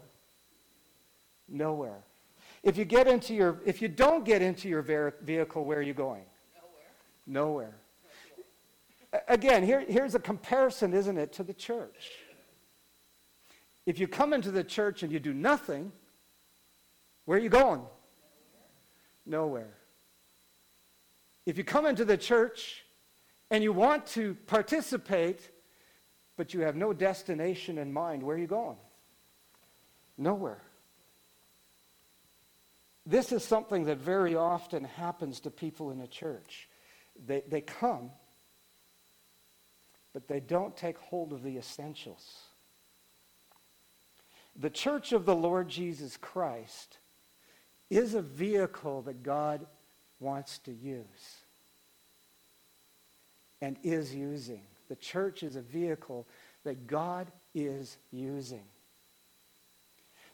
Nowhere. 1.50 2.02
If 2.62 2.76
you 2.76 2.85
get 2.85 3.09
into 3.09 3.35
your 3.35 3.61
if 3.64 3.81
you 3.81 3.88
don't 3.88 4.25
get 4.25 4.43
into 4.43 4.69
your 4.69 4.83
vehicle, 4.83 5.64
where 5.64 5.79
are 5.79 5.83
you 5.83 5.95
going? 5.95 6.25
Nowhere. 7.26 7.73
Nowhere. 7.73 7.81
Again, 9.29 9.64
here, 9.64 9.81
here's 9.81 10.14
a 10.14 10.21
comparison, 10.21 10.95
isn't 10.95 11.19
it, 11.19 11.33
to 11.35 11.43
the 11.43 11.55
church. 11.55 12.11
If 13.87 13.99
you 13.99 14.07
come 14.07 14.33
into 14.33 14.50
the 14.50 14.62
church 14.62 15.02
and 15.02 15.11
you 15.11 15.19
do 15.19 15.35
nothing, 15.35 15.90
where 17.25 17.38
are 17.38 17.40
you 17.40 17.49
going? 17.49 17.83
Nowhere. 19.26 19.75
If 21.47 21.59
you 21.59 21.64
come 21.64 21.87
into 21.87 22.05
the 22.05 22.17
church 22.17 22.85
and 23.50 23.64
you 23.64 23.73
want 23.73 24.07
to 24.09 24.35
participate, 24.47 25.50
but 26.37 26.55
you 26.55 26.61
have 26.61 26.76
no 26.76 26.93
destination 26.93 27.79
in 27.79 27.93
mind, 27.93 28.23
where 28.23 28.37
are 28.37 28.38
you 28.38 28.47
going? 28.47 28.76
Nowhere. 30.17 30.62
This 33.11 33.33
is 33.33 33.43
something 33.43 33.87
that 33.87 33.99
very 33.99 34.37
often 34.37 34.85
happens 34.85 35.40
to 35.40 35.50
people 35.50 35.90
in 35.90 36.00
a 36.00 36.07
church. 36.07 36.69
They, 37.26 37.43
they 37.49 37.61
come, 37.61 38.12
but 40.12 40.29
they 40.29 40.38
don't 40.38 40.76
take 40.76 40.97
hold 40.97 41.33
of 41.33 41.43
the 41.43 41.59
essentials. 41.59 42.25
The 44.55 44.71
church 44.71 45.11
of 45.11 45.25
the 45.26 45.35
Lord 45.35 45.69
Jesus 45.69 46.17
Christ 46.17 46.99
is 47.90 48.14
a 48.14 48.23
vehicle 48.23 49.02
that 49.02 49.25
God 49.25 49.67
wants 50.21 50.59
to 50.59 50.73
use 50.73 51.43
and 53.61 53.76
is 53.83 54.14
using. 54.14 54.62
The 54.88 54.95
church 54.95 55.43
is 55.43 55.57
a 55.57 55.62
vehicle 55.62 56.29
that 56.62 56.87
God 56.87 57.33
is 57.57 57.97
using. 58.12 58.67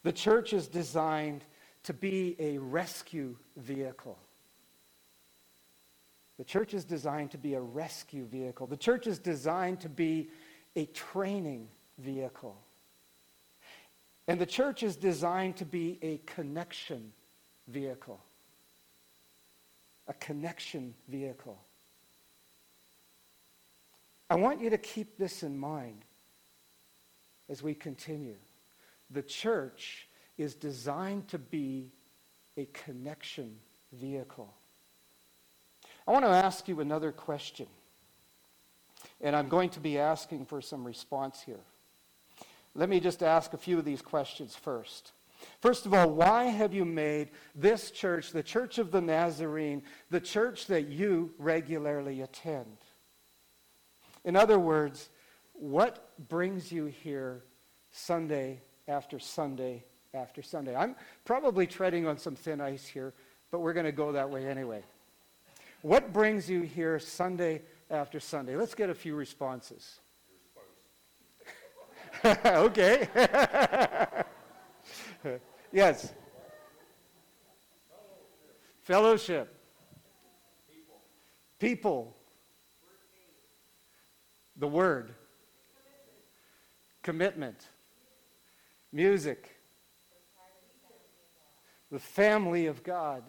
The 0.02 0.12
church 0.12 0.52
is 0.52 0.68
designed 0.68 1.42
to 1.87 1.93
be 1.93 2.35
a 2.40 2.59
rescue 2.59 3.37
vehicle. 3.57 4.19
The 6.37 6.45
church 6.45 6.75
is 6.75 6.85
designed 6.85 7.31
to 7.31 7.38
be 7.38 7.55
a 7.55 7.61
rescue 7.61 8.25
vehicle. 8.26 8.66
The 8.66 8.76
church 8.76 9.07
is 9.07 9.21
designed 9.21 9.81
to 9.83 9.88
be 9.88 10.28
a 10.75 10.87
training 10.87 11.69
vehicle. 11.99 12.57
And 14.26 14.40
the 14.40 14.47
church 14.47 14.83
is 14.83 14.97
designed 14.97 15.57
to 15.59 15.64
be 15.64 16.00
a 16.02 16.21
connection 16.26 17.12
vehicle. 17.69 18.21
A 20.09 20.14
connection 20.14 20.93
vehicle. 21.09 21.57
I 24.28 24.35
want 24.35 24.61
you 24.61 24.71
to 24.71 24.78
keep 24.78 25.16
this 25.19 25.45
in 25.45 25.57
mind 25.57 26.05
as 27.49 27.62
we 27.62 27.75
continue. 27.75 28.35
The 29.11 29.23
church 29.23 30.05
is 30.38 30.55
designed 30.55 31.28
to 31.28 31.38
be 31.38 31.90
a 32.57 32.66
connection 32.66 33.57
vehicle. 33.93 34.52
I 36.07 36.12
want 36.12 36.25
to 36.25 36.31
ask 36.31 36.69
you 36.69 36.81
another 36.81 37.12
question, 37.12 37.66
and 39.21 39.35
I'm 39.35 39.49
going 39.49 39.71
to 39.71 39.81
be 39.81 39.99
asking 39.99 40.47
for 40.47 40.61
some 40.61 40.85
response 40.85 41.43
here. 41.43 41.64
Let 42.75 42.88
me 42.88 43.00
just 43.00 43.23
ask 43.23 43.52
a 43.55 43.59
few 43.59 43.78
of 43.78 43.85
these 43.85 44.02
questions 44.02 44.55
first. 44.55 45.12
First 45.61 45.87
of 45.87 45.95
all, 45.95 46.11
why 46.11 46.45
have 46.45 46.73
you 46.73 46.85
made 46.85 47.31
this 47.55 47.90
church, 47.90 48.31
the 48.31 48.43
Church 48.43 48.78
of 48.78 48.90
the 48.90 49.00
Nazarene, 49.00 49.83
the 50.11 50.21
church 50.21 50.66
that 50.66 50.88
you 50.88 51.33
regularly 51.38 52.21
attend? 52.21 52.76
In 54.25 54.37
other 54.37 54.59
words, 54.59 55.09
what 55.52 56.12
brings 56.28 56.71
you 56.71 56.87
here 56.87 57.43
Sunday 57.90 58.61
after 58.88 59.19
Sunday 59.19 59.85
after 60.16 60.42
Sunday? 60.42 60.75
I'm 60.75 60.96
probably 61.25 61.66
treading 61.66 62.06
on 62.06 62.18
some 62.18 62.35
thin 62.35 62.61
ice 62.61 62.87
here, 62.87 63.12
but 63.50 63.61
we're 63.61 63.73
going 63.73 63.87
to 63.87 63.92
go 63.92 64.12
that 64.12 64.28
way 64.28 64.49
anyway. 64.49 64.82
What 65.82 66.12
brings 66.12 66.50
you 66.50 66.62
here 66.62 66.99
Sunday 66.99 67.62
after 67.90 68.18
Sunday? 68.18 68.56
Let's 68.56 68.75
get 68.75 68.90
a 68.90 68.94
few 68.94 69.14
responses. 69.14 70.00
okay. 72.25 73.08
yes. 75.73 76.12
Fellowship. 78.82 79.52
People. 81.58 82.16
The 84.56 84.68
Word. 84.68 85.12
Commitment. 87.02 87.68
Music. 88.92 89.55
The 91.90 91.99
family 91.99 92.66
of 92.66 92.83
God. 92.83 93.23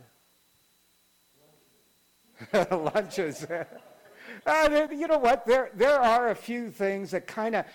Lunches. 2.72 3.46
uh, 4.46 4.88
you 4.92 5.08
know 5.08 5.18
what? 5.20 5.46
There, 5.46 5.72
there 5.74 6.00
are 6.00 6.30
a 6.30 6.36
few 6.36 6.72
things 6.72 7.12
that 7.12 7.28
kind 7.28 7.56
of 7.56 7.66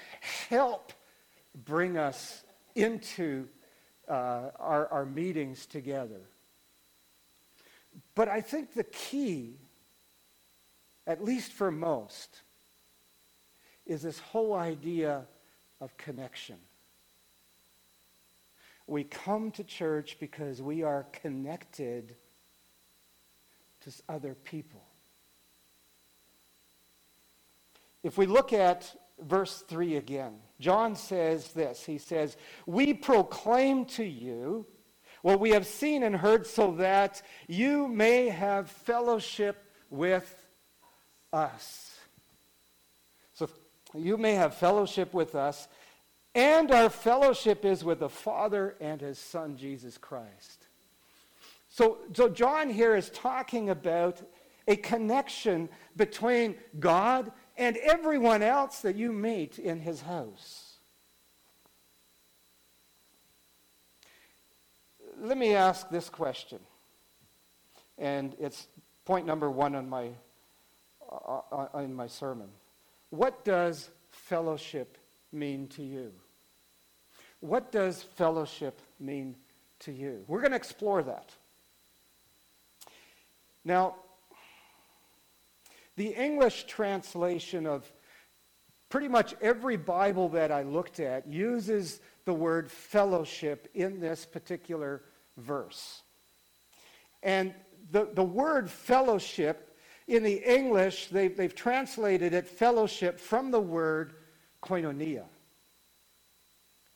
help 0.49 0.93
bring 1.65 1.97
us 1.97 2.43
into 2.75 3.49
uh, 4.09 4.51
our, 4.59 4.89
our 4.89 5.07
meetings 5.07 5.67
together. 5.67 6.21
But 8.15 8.29
I 8.29 8.41
think 8.41 8.75
the 8.75 8.85
key, 8.85 9.57
at 11.07 11.23
least 11.23 11.53
for 11.53 11.71
most, 11.71 12.41
is 13.87 14.03
this 14.03 14.19
whole 14.19 14.55
idea 14.55 15.23
of 15.81 15.97
connection. 15.97 16.57
We 18.93 19.05
come 19.05 19.53
to 19.53 19.65
church 19.65 20.19
because 20.21 20.61
we 20.61 20.83
are 20.83 21.07
connected 21.23 22.15
to 23.81 23.93
other 24.07 24.35
people. 24.35 24.83
If 28.03 28.19
we 28.19 28.27
look 28.27 28.53
at 28.53 28.95
verse 29.19 29.65
3 29.67 29.97
again, 29.97 30.35
John 30.61 30.95
says 30.95 31.53
this 31.53 31.87
He 31.87 31.97
says, 31.97 32.37
We 32.67 32.93
proclaim 32.93 33.87
to 33.87 34.05
you 34.05 34.67
what 35.23 35.41
we 35.41 35.53
have 35.53 35.67
seen 35.67 36.03
and 36.03 36.15
heard 36.15 36.47
so 36.47 36.73
that 36.73 37.23
you 37.49 37.89
may 37.89 38.29
have 38.29 38.71
fellowship 38.71 39.73
with 39.89 40.37
us. 41.33 41.99
So 43.33 43.49
you 43.95 44.19
may 44.19 44.35
have 44.35 44.55
fellowship 44.55 45.15
with 45.15 45.35
us, 45.35 45.67
and 46.35 46.71
our 46.71 46.89
fellowship 46.89 47.65
is 47.65 47.85
with 47.85 48.01
the 48.01 48.09
Father 48.09 48.77
and 48.81 49.01
his 49.01 49.19
Son, 49.19 49.57
Jesus 49.57 49.99
Christ. 49.99 50.69
So, 51.69 51.99
so 52.15 52.29
John 52.29 52.71
here 52.71 52.97
is 52.97 53.11
talking 53.11 53.71
about 53.71 54.23
a 54.69 54.77
connection 54.77 55.69
between 55.97 56.55
God 56.79 57.33
and 57.57 57.77
everyone 57.79 58.43
else 58.43 58.81
that 58.81 58.97
you 58.97 59.13
meet 59.13 59.59
in 59.59 59.81
his 59.81 60.03
house. 60.03 60.79
Let 65.21 65.39
me 65.39 65.55
ask 65.55 65.89
this 65.89 66.09
question, 66.09 66.59
and 67.97 68.35
it's 68.41 68.67
point 69.05 69.27
number 69.27 69.51
one 69.51 69.75
on 69.75 69.89
my, 69.89 70.11
uh, 71.11 71.41
uh 71.53 71.79
in 71.79 71.95
my 71.95 72.07
sermon. 72.07 72.49
What 73.11 73.45
does 73.45 73.91
fellowship 74.09 74.99
mean 75.33 75.69
to 75.69 75.83
you? 75.83 76.13
What 77.43 77.73
does 77.73 78.01
fellowship 78.01 78.81
mean 79.01 79.35
to 79.81 79.91
you? 79.91 80.25
We're 80.29 80.39
going 80.39 80.53
to 80.53 80.57
explore 80.57 81.03
that. 81.03 81.35
Now, 83.65 83.97
the 85.97 86.11
English 86.11 86.65
translation 86.65 87.67
of 87.67 87.93
pretty 88.89 89.09
much 89.09 89.35
every 89.41 89.77
Bible 89.77 90.29
that 90.29 90.53
I 90.53 90.63
looked 90.63 91.01
at 91.01 91.27
uses 91.27 92.01
the 92.27 92.33
word 92.33 92.71
fellowship 92.71 93.69
in 93.75 93.99
this 93.99 94.25
particular 94.25 95.03
verse. 95.37 96.03
And 97.25 97.53
the, 97.91 98.09
the 98.15 98.23
word 98.23 98.71
fellowship 98.71 99.77
in 100.07 100.23
the 100.23 100.37
English, 100.49 101.09
they've, 101.09 101.37
they've 101.37 101.57
translated 101.57 102.35
it 102.35 102.47
fellowship 102.47 103.19
from 103.19 103.51
the 103.51 103.61
word 103.61 104.15
koinonia. 104.63 105.25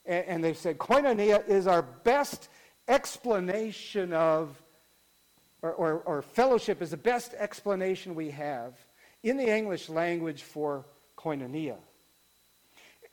And, 0.06 0.24
and 0.26 0.44
they've 0.44 0.56
said 0.56 0.78
koinonia 0.78 1.46
is 1.48 1.66
our 1.66 1.82
best 1.82 2.48
explanation 2.88 4.12
of, 4.12 4.60
or, 5.62 5.72
or, 5.72 5.92
or 6.00 6.22
fellowship 6.22 6.80
is 6.80 6.90
the 6.90 6.96
best 6.96 7.34
explanation 7.34 8.14
we 8.14 8.30
have 8.30 8.74
in 9.22 9.36
the 9.36 9.48
English 9.48 9.88
language 9.88 10.42
for 10.42 10.86
koinonia. 11.16 11.76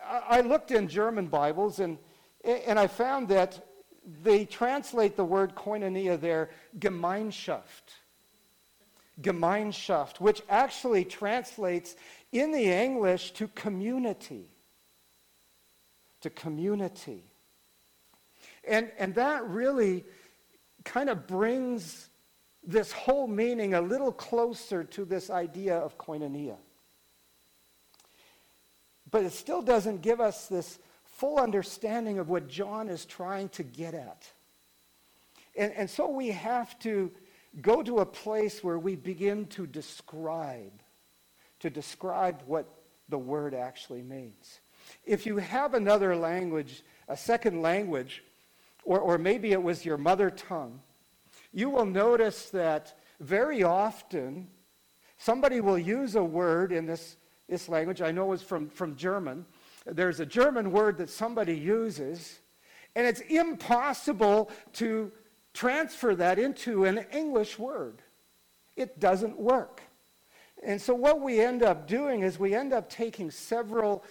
I 0.06 0.42
looked 0.42 0.72
in 0.72 0.88
German 0.88 1.28
Bibles 1.28 1.80
and, 1.80 1.98
and 2.44 2.78
I 2.78 2.88
found 2.88 3.30
that 3.30 3.66
they 4.22 4.46
translate 4.46 5.16
the 5.16 5.24
word 5.24 5.56
koinonia 5.56 6.20
there, 6.20 6.50
Gemeinschaft. 6.78 7.96
Gemeinschaft, 9.22 10.20
which 10.20 10.42
actually 10.50 11.06
translates 11.06 11.96
in 12.32 12.52
the 12.52 12.66
English 12.66 13.32
to 13.32 13.48
community. 13.50 14.50
To 16.24 16.30
community. 16.30 17.26
And, 18.66 18.90
and 18.98 19.14
that 19.16 19.46
really 19.46 20.06
kind 20.86 21.10
of 21.10 21.28
brings 21.28 22.10
this 22.64 22.94
whole 22.94 23.28
meaning 23.28 23.74
a 23.74 23.82
little 23.82 24.14
closer 24.14 24.86
to 24.86 25.04
this 25.04 25.30
idea 25.30 25.78
of 25.78 25.98
koinonia. 25.98 26.56
But 29.12 29.26
it 29.26 29.34
still 29.34 29.62
doesn't 29.62 30.02
give 30.02 30.22
us 30.22 30.48
this 30.48 30.80
full 31.04 31.40
understanding 31.40 32.20
of 32.20 32.30
what 32.30 32.48
John 32.48 32.88
is 32.88 33.04
trying 33.04 33.50
to 33.50 33.64
get 33.64 33.94
at. 33.94 34.26
And, 35.58 35.74
and 35.74 35.90
so 35.90 36.10
we 36.10 36.30
have 36.30 36.80
to 36.80 37.12
go 37.62 37.84
to 37.84 37.98
a 37.98 38.06
place 38.06 38.64
where 38.64 38.80
we 38.80 38.96
begin 38.96 39.46
to 39.48 39.68
describe, 39.68 40.82
to 41.60 41.70
describe 41.70 42.44
what 42.46 42.66
the 43.10 43.18
word 43.18 43.54
actually 43.54 44.04
means. 44.04 44.62
If 45.06 45.26
you 45.26 45.38
have 45.38 45.74
another 45.74 46.16
language, 46.16 46.84
a 47.08 47.18
second 47.18 47.62
language, 47.62 48.24
or, 48.84 49.00
or 49.00 49.18
maybe 49.18 49.52
it 49.52 49.62
was 49.62 49.86
your 49.86 49.98
mother 49.98 50.30
tongue, 50.30 50.80
you 51.54 51.70
will 51.70 51.86
notice 51.86 52.50
that 52.50 52.98
very 53.20 53.64
often 53.64 54.48
somebody 55.18 55.62
will 55.62 55.78
use 55.78 56.16
a 56.16 56.24
word 56.24 56.72
in 56.72 56.86
this, 56.86 57.18
this 57.48 57.70
language. 57.70 58.02
I 58.02 58.12
know 58.12 58.32
it's 58.34 58.44
from, 58.44 58.70
from 58.70 58.96
German. 58.96 59.46
There's 59.86 60.20
a 60.20 60.26
German 60.26 60.72
word 60.72 60.98
that 60.98 61.10
somebody 61.10 61.56
uses, 61.56 62.40
and 62.96 63.06
it's 63.06 63.22
impossible 63.22 64.52
to 64.74 65.12
transfer 65.54 66.16
that 66.16 66.40
into 66.40 66.86
an 66.86 67.06
English 67.12 67.60
word. 67.60 68.02
It 68.76 69.00
doesn't 69.00 69.38
work. 69.38 69.82
And 70.64 70.82
so 70.82 70.96
what 70.96 71.22
we 71.22 71.42
end 71.42 71.62
up 71.62 71.88
doing 71.88 72.22
is 72.22 72.40
we 72.40 72.56
end 72.56 72.74
up 72.74 72.90
taking 72.90 73.30
several 73.30 74.04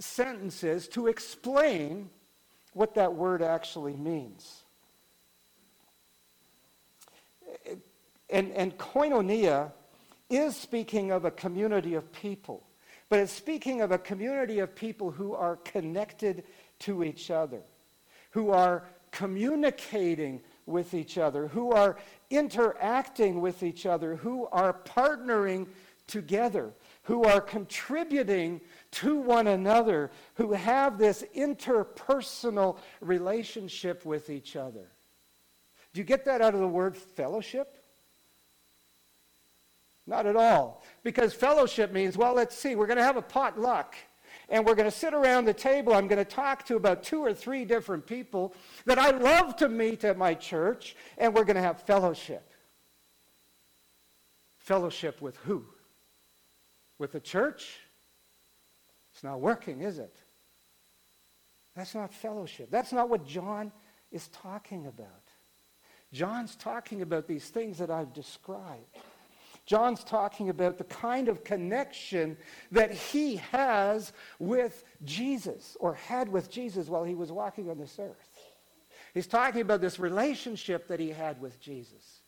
sentences 0.00 0.88
to 0.88 1.06
explain 1.06 2.10
what 2.72 2.94
that 2.94 3.14
word 3.14 3.42
actually 3.42 3.94
means. 3.94 4.62
And, 8.28 8.52
and 8.52 8.76
koinonia 8.78 9.72
is 10.28 10.56
speaking 10.56 11.10
of 11.10 11.24
a 11.24 11.30
community 11.30 11.94
of 11.94 12.10
people, 12.12 12.62
but 13.08 13.18
it's 13.18 13.32
speaking 13.32 13.80
of 13.80 13.90
a 13.90 13.98
community 13.98 14.60
of 14.60 14.74
people 14.74 15.10
who 15.10 15.34
are 15.34 15.56
connected 15.56 16.44
to 16.80 17.04
each 17.04 17.30
other, 17.30 17.60
who 18.30 18.50
are 18.50 18.84
communicating 19.10 20.40
with 20.66 20.94
each 20.94 21.18
other, 21.18 21.48
who 21.48 21.72
are 21.72 21.96
interacting 22.30 23.40
with 23.40 23.62
each 23.64 23.84
other, 23.84 24.14
who 24.14 24.46
are 24.52 24.72
partnering 24.72 25.66
together, 26.06 26.70
who 27.04 27.24
are 27.24 27.40
contributing 27.40 28.60
to 28.90 29.16
one 29.16 29.46
another, 29.46 30.10
who 30.34 30.52
have 30.52 30.98
this 30.98 31.24
interpersonal 31.34 32.78
relationship 33.00 34.04
with 34.04 34.30
each 34.30 34.56
other. 34.56 34.90
Do 35.92 36.00
you 36.00 36.04
get 36.04 36.24
that 36.26 36.40
out 36.40 36.54
of 36.54 36.60
the 36.60 36.68
word 36.68 36.96
fellowship? 36.96 37.76
Not 40.06 40.26
at 40.26 40.36
all. 40.36 40.82
Because 41.02 41.32
fellowship 41.32 41.92
means, 41.92 42.16
well, 42.16 42.34
let's 42.34 42.56
see, 42.56 42.74
we're 42.74 42.86
going 42.86 42.98
to 42.98 43.04
have 43.04 43.16
a 43.16 43.22
potluck. 43.22 43.94
And 44.48 44.66
we're 44.66 44.74
going 44.74 44.90
to 44.90 44.96
sit 44.96 45.14
around 45.14 45.44
the 45.44 45.54
table. 45.54 45.94
I'm 45.94 46.08
going 46.08 46.24
to 46.24 46.30
talk 46.30 46.66
to 46.66 46.76
about 46.76 47.04
two 47.04 47.20
or 47.20 47.32
three 47.32 47.64
different 47.64 48.06
people 48.06 48.52
that 48.84 48.98
I 48.98 49.10
love 49.10 49.56
to 49.56 49.68
meet 49.68 50.04
at 50.04 50.18
my 50.18 50.34
church. 50.34 50.96
And 51.18 51.32
we're 51.32 51.44
going 51.44 51.56
to 51.56 51.62
have 51.62 51.80
fellowship. 51.82 52.52
Fellowship 54.58 55.22
with 55.22 55.36
who? 55.38 55.64
With 57.00 57.12
the 57.12 57.20
church? 57.20 57.78
It's 59.14 59.24
not 59.24 59.40
working, 59.40 59.80
is 59.80 59.98
it? 59.98 60.14
That's 61.74 61.94
not 61.94 62.12
fellowship. 62.12 62.70
That's 62.70 62.92
not 62.92 63.08
what 63.08 63.26
John 63.26 63.72
is 64.12 64.28
talking 64.28 64.86
about. 64.86 65.08
John's 66.12 66.56
talking 66.56 67.00
about 67.00 67.26
these 67.26 67.48
things 67.48 67.78
that 67.78 67.90
I've 67.90 68.12
described. 68.12 68.98
John's 69.64 70.04
talking 70.04 70.50
about 70.50 70.76
the 70.76 70.84
kind 70.84 71.28
of 71.28 71.42
connection 71.42 72.36
that 72.70 72.92
he 72.92 73.36
has 73.36 74.12
with 74.38 74.84
Jesus 75.02 75.78
or 75.80 75.94
had 75.94 76.28
with 76.28 76.50
Jesus 76.50 76.88
while 76.88 77.04
he 77.04 77.14
was 77.14 77.32
walking 77.32 77.70
on 77.70 77.78
this 77.78 77.98
earth. 77.98 78.38
He's 79.14 79.26
talking 79.26 79.62
about 79.62 79.80
this 79.80 79.98
relationship 79.98 80.86
that 80.88 81.00
he 81.00 81.08
had 81.08 81.40
with 81.40 81.58
Jesus. 81.60 82.19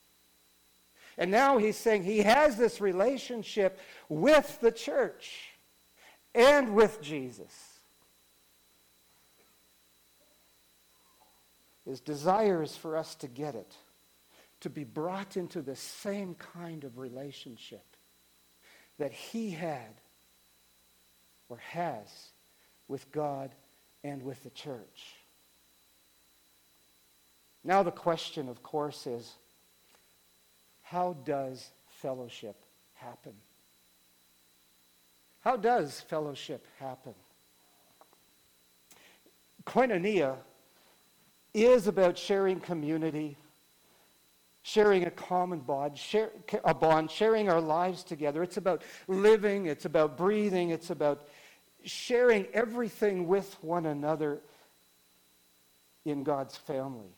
And 1.18 1.30
now 1.30 1.58
he's 1.58 1.76
saying 1.76 2.04
he 2.04 2.18
has 2.18 2.56
this 2.56 2.80
relationship 2.80 3.78
with 4.08 4.58
the 4.60 4.72
church 4.72 5.50
and 6.34 6.74
with 6.74 7.02
Jesus. 7.02 7.52
His 11.84 12.00
desire 12.00 12.62
is 12.62 12.76
for 12.76 12.96
us 12.96 13.14
to 13.16 13.28
get 13.28 13.54
it 13.54 13.74
to 14.60 14.70
be 14.70 14.84
brought 14.84 15.36
into 15.36 15.60
the 15.60 15.74
same 15.74 16.34
kind 16.36 16.84
of 16.84 16.96
relationship 16.96 17.84
that 18.98 19.12
he 19.12 19.50
had 19.50 20.00
or 21.48 21.56
has 21.56 22.30
with 22.86 23.10
God 23.10 23.50
and 24.04 24.22
with 24.22 24.42
the 24.44 24.50
church. 24.50 25.16
Now, 27.64 27.82
the 27.82 27.90
question, 27.90 28.48
of 28.48 28.62
course, 28.62 29.06
is 29.06 29.34
how 30.92 31.16
does 31.24 31.70
fellowship 32.02 32.54
happen? 32.92 33.32
How 35.40 35.56
does 35.56 36.02
fellowship 36.02 36.66
happen? 36.78 37.14
koinonia 39.64 40.36
is 41.54 41.86
about 41.86 42.18
sharing 42.18 42.60
community, 42.60 43.38
sharing 44.62 45.04
a 45.04 45.10
common 45.10 45.60
bond, 45.60 45.96
share, 45.96 46.30
a 46.64 46.74
bond, 46.74 47.10
sharing 47.10 47.48
our 47.48 47.60
lives 47.60 48.02
together. 48.02 48.42
It's 48.42 48.58
about 48.58 48.82
living, 49.08 49.66
it's 49.66 49.86
about 49.86 50.18
breathing, 50.18 50.70
it's 50.70 50.90
about 50.90 51.26
sharing 51.84 52.46
everything 52.52 53.28
with 53.28 53.56
one 53.62 53.86
another 53.86 54.40
in 56.04 56.22
God's 56.22 56.56
family. 56.56 57.14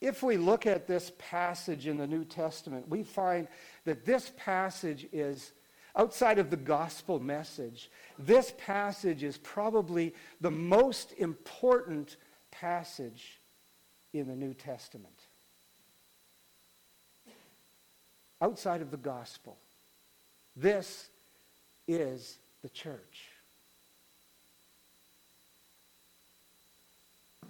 If 0.00 0.22
we 0.22 0.36
look 0.36 0.66
at 0.66 0.86
this 0.86 1.10
passage 1.18 1.86
in 1.86 1.96
the 1.96 2.06
New 2.06 2.24
Testament, 2.24 2.88
we 2.88 3.02
find 3.02 3.48
that 3.84 4.04
this 4.04 4.32
passage 4.36 5.08
is 5.12 5.52
outside 5.96 6.38
of 6.38 6.50
the 6.50 6.56
gospel 6.56 7.18
message. 7.18 7.90
This 8.18 8.52
passage 8.58 9.24
is 9.24 9.38
probably 9.38 10.14
the 10.40 10.52
most 10.52 11.12
important 11.18 12.16
passage 12.52 13.40
in 14.12 14.28
the 14.28 14.36
New 14.36 14.54
Testament. 14.54 15.26
Outside 18.40 18.82
of 18.82 18.92
the 18.92 18.96
gospel, 18.96 19.58
this 20.54 21.08
is 21.88 22.38
the 22.62 22.68
church. 22.68 23.30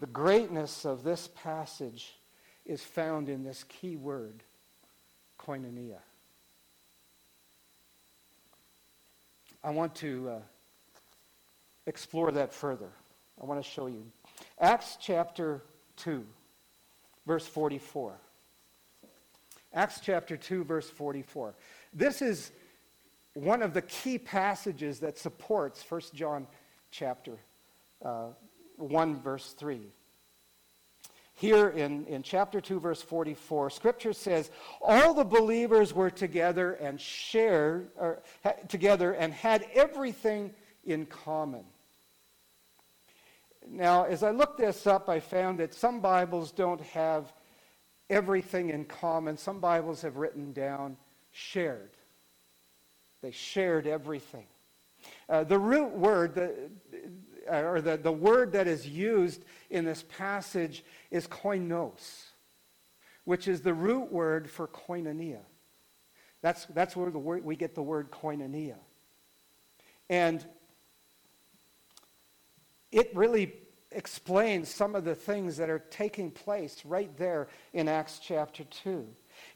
The 0.01 0.07
greatness 0.07 0.87
of 0.87 1.03
this 1.03 1.29
passage 1.35 2.18
is 2.69 2.83
found 2.83 3.31
in 3.31 3.43
this 3.43 3.65
key 3.65 3.97
word, 3.97 4.45
koinonia. 5.41 5.99
I 9.65 9.71
want 9.71 9.95
to 9.97 10.29
uh, 10.29 10.39
explore 11.87 12.31
that 12.31 12.53
further. 12.53 12.91
I 13.43 13.47
want 13.47 13.63
to 13.63 13.69
show 13.69 13.87
you. 13.87 14.05
Acts 14.61 14.99
chapter 15.01 15.63
2, 15.97 16.25
verse 17.27 17.47
44. 17.47 18.13
Acts 19.73 20.01
chapter 20.01 20.37
2, 20.37 20.65
verse 20.65 20.89
44. 20.89 21.55
This 21.95 22.21
is 22.23 22.53
one 23.33 23.63
of 23.63 23.73
the 23.73 23.83
key 23.83 24.19
passages 24.19 25.01
that 25.01 25.17
supports 25.19 25.85
1 25.89 26.01
John 26.15 26.47
chapter 26.91 27.39
uh, 28.05 28.27
1, 28.77 29.21
verse 29.23 29.55
3 29.59 29.81
here 31.39 31.69
in, 31.69 32.05
in 32.07 32.25
chapter 32.25 32.61
2, 32.61 32.81
verse 32.81 33.01
44, 33.01 33.71
scripture 33.71 34.13
says, 34.13 34.51
all 34.83 35.15
the 35.15 35.25
believers 35.25 35.95
were 35.95 36.11
together 36.11 36.73
and 36.73 37.01
shared, 37.01 37.91
or, 37.97 38.19
ha, 38.43 38.55
together 38.67 39.13
and 39.13 39.33
had 39.33 39.65
everything 39.73 40.53
in 40.85 41.07
common. 41.07 41.63
Now, 43.71 44.03
as 44.03 44.25
I 44.25 44.33
looked 44.33 44.59
this 44.59 44.85
up, 44.89 45.09
I 45.09 45.21
found 45.21 45.61
that 45.61 45.75
some 45.75 46.01
Bibles 46.01 46.51
don't 46.51 46.81
have 46.81 47.33
everything 48.11 48.71
in 48.71 48.85
common. 48.85 49.37
Some 49.37 49.61
Bibles 49.61 50.03
have 50.03 50.17
written 50.17 50.53
down 50.53 50.97
shared. 51.31 51.91
They 53.23 53.31
shared 53.31 53.87
everything. 53.87 54.47
Uh, 55.29 55.45
the 55.45 55.59
root 55.59 55.93
word, 55.93 56.35
the, 56.35 56.53
Uh, 57.51 57.63
or 57.63 57.81
the, 57.81 57.97
the 57.97 58.13
word 58.13 58.53
that 58.53 58.67
is 58.67 58.87
used 58.87 59.45
in 59.71 59.85
this 59.85 60.05
passage 60.17 60.85
is 61.11 61.27
koinos, 61.27 62.25
which 63.25 63.49
is 63.49 63.61
the 63.61 63.75
root 63.75 64.13
word 64.13 64.51
for 64.51 64.69
koinonia. 64.69 65.41
That's, 66.41 66.67
that's 66.67 66.95
where 66.95 67.11
the 67.11 67.19
word, 67.19 67.45
we 67.45 67.57
get 67.57 67.75
the 67.75 67.83
word 67.83 68.11
koinonia. 68.11 68.77
And 70.09 70.45
it 72.93 73.15
really 73.15 73.55
explains 73.91 74.69
some 74.69 74.95
of 74.95 75.05
the 75.05 75.15
things 75.15 75.57
that 75.57 75.71
are 75.71 75.79
taking 75.79 76.31
place 76.31 76.85
right 76.85 77.15
there 77.17 77.49
in 77.73 77.89
Acts 77.89 78.21
chapter 78.23 78.65
2. 78.65 79.07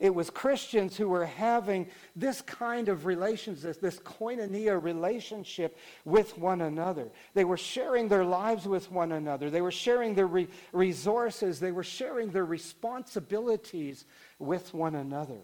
It 0.02 0.12
was 0.12 0.30
Christians 0.30 0.96
who 0.96 1.08
were 1.08 1.26
having 1.26 1.86
this 2.16 2.42
kind 2.42 2.88
of 2.88 3.06
relationship, 3.06 3.80
this 3.80 4.00
koinonia 4.00 4.82
relationship 4.82 5.78
with 6.04 6.36
one 6.36 6.62
another. 6.62 7.08
They 7.34 7.44
were 7.44 7.56
sharing 7.56 8.08
their 8.08 8.24
lives 8.24 8.66
with 8.66 8.90
one 8.90 9.12
another. 9.12 9.48
They 9.48 9.60
were 9.60 9.70
sharing 9.70 10.16
their 10.16 10.26
re- 10.26 10.48
resources. 10.72 11.60
They 11.60 11.70
were 11.70 11.84
sharing 11.84 12.32
their 12.32 12.44
responsibilities 12.44 14.04
with 14.40 14.74
one 14.74 14.96
another. 14.96 15.38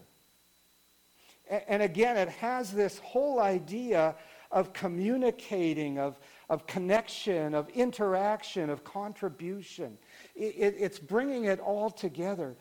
and 1.49 1.81
again, 1.81 2.17
it 2.17 2.27
has 2.27 2.69
this 2.69 2.99
whole 2.99 3.39
idea 3.39 4.13
of 4.51 4.73
communicating, 4.73 5.99
of, 5.99 6.19
of 6.49 6.67
connection, 6.67 7.55
of 7.55 7.69
interaction, 7.69 8.69
of 8.69 8.83
contribution. 8.83 9.97
It, 10.35 10.53
it, 10.57 10.75
it's 10.77 10.99
bringing 10.99 11.45
it 11.45 11.61
all 11.61 11.89
together 11.89 12.57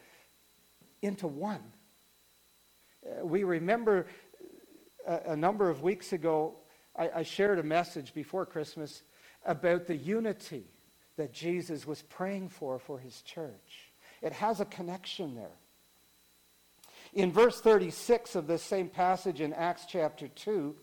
into 1.03 1.27
one. 1.27 1.73
Uh, 3.09 3.25
we 3.25 3.45
remember 3.45 4.07
a, 5.07 5.33
a, 5.33 5.37
number 5.37 5.71
of 5.71 5.83
weeks 5.83 6.13
ago, 6.13 6.55
I, 6.97 7.11
I 7.17 7.23
shared 7.23 7.59
a 7.59 7.63
message 7.63 8.15
before 8.15 8.47
Christmas 8.47 9.03
about 9.45 9.87
the 9.87 9.97
unity 9.97 10.65
that 11.17 11.33
Jesus 11.33 11.87
was 11.87 12.03
praying 12.03 12.49
for 12.49 12.79
for 12.79 12.99
his 12.99 13.23
church. 13.23 13.93
It 14.23 14.33
has 14.33 14.61
a 14.61 14.65
connection 14.65 15.35
there. 15.35 15.59
In 17.15 17.33
verse 17.33 17.61
36 17.61 18.35
of 18.35 18.47
this 18.47 18.63
same 18.63 18.89
passage 18.89 19.41
in 19.41 19.53
Acts 19.53 19.87
chapter 19.87 20.29
2, 20.29 20.75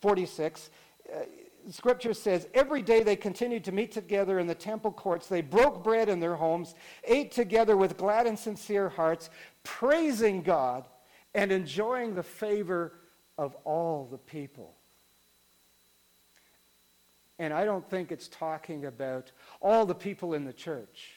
46, 0.00 0.70
uh, 1.12 1.18
Scripture 1.70 2.14
says, 2.14 2.46
every 2.54 2.80
day 2.80 3.02
they 3.02 3.16
continued 3.16 3.64
to 3.64 3.72
meet 3.72 3.92
together 3.92 4.38
in 4.38 4.46
the 4.46 4.54
temple 4.54 4.92
courts. 4.92 5.26
They 5.26 5.42
broke 5.42 5.84
bread 5.84 6.08
in 6.08 6.20
their 6.20 6.36
homes, 6.36 6.74
ate 7.04 7.32
together 7.32 7.76
with 7.76 7.98
glad 7.98 8.26
and 8.26 8.38
sincere 8.38 8.88
hearts, 8.88 9.28
praising 9.62 10.42
God 10.42 10.86
and 11.34 11.52
enjoying 11.52 12.14
the 12.14 12.22
favor 12.22 12.92
of 13.38 13.54
all 13.64 14.08
the 14.10 14.18
people. 14.18 14.74
And 17.38 17.54
I 17.54 17.64
don't 17.64 17.88
think 17.88 18.12
it's 18.12 18.28
talking 18.28 18.84
about 18.84 19.32
all 19.60 19.86
the 19.86 19.94
people 19.94 20.34
in 20.34 20.44
the 20.44 20.52
church. 20.52 21.12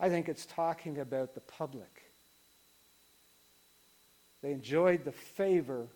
I 0.00 0.08
think 0.08 0.28
it's 0.28 0.46
talking 0.46 0.98
about 0.98 1.34
the 1.34 1.40
public. 1.40 2.02
They 4.42 4.52
enjoyed 4.52 5.04
the 5.04 5.12
favor 5.12 5.86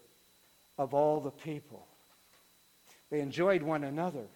of 0.78 0.94
all 0.94 1.20
the 1.20 1.30
people. 1.30 1.86
They 3.10 3.20
enjoyed 3.20 3.62
one 3.62 3.84
another. 3.84 4.26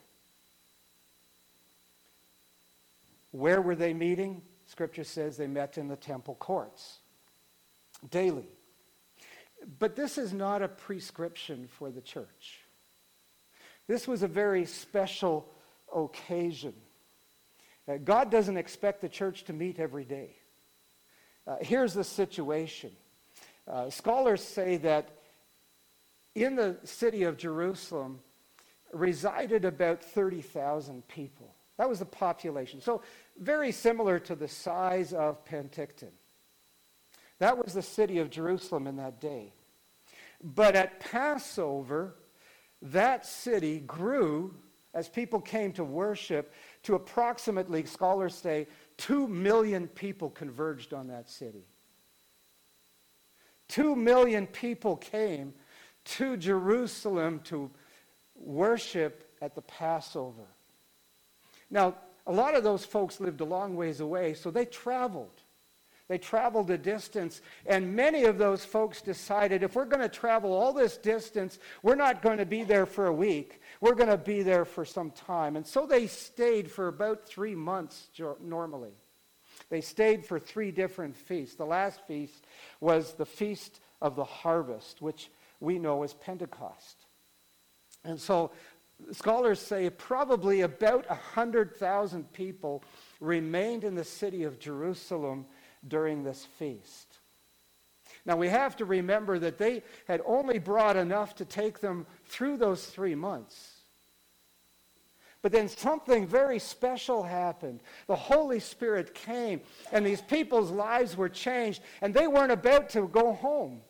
Where 3.32 3.60
were 3.60 3.74
they 3.74 3.94
meeting? 3.94 4.42
Scripture 4.66 5.04
says 5.04 5.36
they 5.36 5.46
met 5.46 5.78
in 5.78 5.88
the 5.88 5.96
temple 5.96 6.34
courts 6.36 6.98
daily. 8.10 8.48
But 9.78 9.96
this 9.96 10.18
is 10.18 10.32
not 10.32 10.62
a 10.62 10.68
prescription 10.68 11.68
for 11.68 11.90
the 11.90 12.00
church. 12.00 12.60
This 13.88 14.06
was 14.06 14.22
a 14.22 14.28
very 14.28 14.64
special 14.64 15.48
occasion. 15.94 16.74
Uh, 17.88 17.96
God 17.98 18.30
doesn't 18.30 18.56
expect 18.56 19.00
the 19.00 19.08
church 19.08 19.44
to 19.44 19.52
meet 19.52 19.78
every 19.78 20.04
day. 20.04 20.36
Uh, 21.46 21.56
here's 21.60 21.94
the 21.94 22.04
situation. 22.04 22.90
Uh, 23.68 23.90
scholars 23.90 24.42
say 24.42 24.76
that 24.78 25.08
in 26.34 26.56
the 26.56 26.76
city 26.84 27.22
of 27.22 27.36
Jerusalem 27.36 28.20
resided 28.92 29.64
about 29.64 30.02
30,000 30.02 31.06
people. 31.08 31.54
That 31.78 31.88
was 31.88 31.98
the 31.98 32.04
population. 32.06 32.80
So 32.80 33.02
very 33.38 33.70
similar 33.72 34.18
to 34.20 34.34
the 34.34 34.48
size 34.48 35.12
of 35.12 35.44
Penticton. 35.44 36.12
That 37.38 37.62
was 37.62 37.75
the 37.75 37.83
city 37.83 38.18
of 38.18 38.31
Jerusalem 38.31 38.87
in 38.87 38.96
that 38.96 39.20
day. 39.20 39.53
But 40.42 40.77
at 40.77 41.01
Passover, 41.01 42.16
that 42.83 43.27
city 43.27 43.81
grew 43.81 44.55
as 44.94 45.09
people 45.09 45.40
came 45.40 45.72
to 45.72 45.85
worship 45.85 46.55
to 46.85 46.94
approximately, 46.94 47.85
scholars 47.85 48.35
say, 48.35 48.66
2 48.96 49.29
million 49.29 49.88
people 49.88 50.31
converged 50.31 50.94
on 50.94 51.09
that 51.09 51.29
city. 51.29 51.66
2 53.68 53.94
million 53.94 54.46
people 54.46 54.96
came 54.96 55.53
to 56.05 56.37
Jerusalem 56.37 57.40
to 57.44 57.70
worship 58.35 59.35
at 59.42 59.55
the 59.55 59.62
Passover. 59.62 60.46
Now, 61.70 61.96
a 62.27 62.33
lot 62.33 62.55
of 62.55 62.64
those 62.64 62.85
folks 62.85 63.20
lived 63.20 63.40
a 63.40 63.44
long 63.44 63.77
ways 63.77 64.01
away, 64.01 64.35
so 64.35 64.51
they 64.51 64.64
traveled. 64.64 65.42
They 66.08 66.18
traveled 66.18 66.70
a 66.70 66.78
distance, 66.78 67.40
and 67.66 67.96
many 67.96 68.24
of 68.24 68.38
those 68.38 68.64
folks 68.64 69.02
decided 69.02 69.62
if 69.62 69.74
we're 69.74 69.86
going 69.86 70.02
to 70.02 70.08
travel 70.08 70.52
all 70.52 70.72
this 70.72 70.96
distance, 70.96 71.58
we're 71.82 71.96
not 71.96 72.22
going 72.22 72.38
to 72.38 72.46
be 72.46 72.62
there 72.62 72.86
for 72.86 73.06
a 73.06 73.12
week. 73.12 73.60
We're 73.80 73.96
going 73.96 74.10
to 74.10 74.16
be 74.16 74.42
there 74.42 74.64
for 74.64 74.84
some 74.84 75.10
time. 75.10 75.56
And 75.56 75.66
so 75.66 75.84
they 75.84 76.06
stayed 76.06 76.70
for 76.70 76.86
about 76.86 77.26
three 77.26 77.56
months 77.56 78.08
normally. 78.40 78.92
They 79.68 79.80
stayed 79.80 80.24
for 80.24 80.38
three 80.38 80.70
different 80.70 81.16
feasts. 81.16 81.56
The 81.56 81.66
last 81.66 82.00
feast 82.06 82.46
was 82.80 83.14
the 83.14 83.26
Feast 83.26 83.80
of 84.00 84.14
the 84.14 84.24
Harvest, 84.24 85.02
which 85.02 85.30
we 85.58 85.78
know 85.80 86.04
as 86.04 86.14
Pentecost. 86.14 87.06
And 88.04 88.20
so 88.20 88.52
scholars 89.10 89.58
say 89.60 89.90
probably 89.90 90.60
about 90.60 91.08
100,000 91.08 92.32
people 92.32 92.84
remained 93.20 93.82
in 93.82 93.96
the 93.96 94.04
city 94.04 94.44
of 94.44 94.60
Jerusalem 94.60 95.46
during 95.88 96.22
this 96.22 96.44
feast. 96.59 97.18
Now 98.25 98.37
we 98.37 98.49
have 98.49 98.77
to 98.77 98.85
remember 98.85 99.38
that 99.38 99.59
they 99.59 99.83
had 100.07 100.20
only 100.27 100.59
brought 100.59 100.96
enough 100.96 101.35
to 101.37 101.44
take 101.44 101.81
them 101.81 102.07
through 102.25 102.57
those 102.57 102.87
three 102.87 103.14
months. 103.14 103.72
But 105.42 105.53
then 105.53 105.68
something 105.68 106.27
very 106.27 106.59
special 106.59 107.22
happened. 107.22 107.81
The 108.09 108.16
Holy 108.16 108.59
Spirit 108.59 109.14
came, 109.14 109.61
and 109.92 110.05
these 110.05 110.20
people's 110.20 110.72
lives 110.72 111.16
were 111.16 111.29
changed, 111.29 111.83
and 112.01 112.12
they 112.12 112.27
weren't 112.27 112.51
about 112.51 112.90
to 112.90 113.07
go 113.07 113.33
home. 113.33 113.83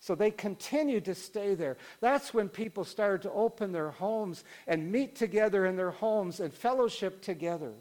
So 0.00 0.14
they 0.14 0.30
continued 0.30 1.04
to 1.04 1.14
stay 1.14 1.54
there. 1.54 1.76
That's 2.00 2.34
when 2.34 2.48
people 2.48 2.84
started 2.84 3.22
to 3.22 3.32
open 3.32 3.72
their 3.72 3.90
homes 3.90 4.44
and 4.66 4.90
meet 4.90 5.14
together 5.14 5.66
in 5.66 5.76
their 5.76 5.90
homes 5.90 6.40
and 6.40 6.52
fellowship 6.52 7.22
together. 7.22 7.72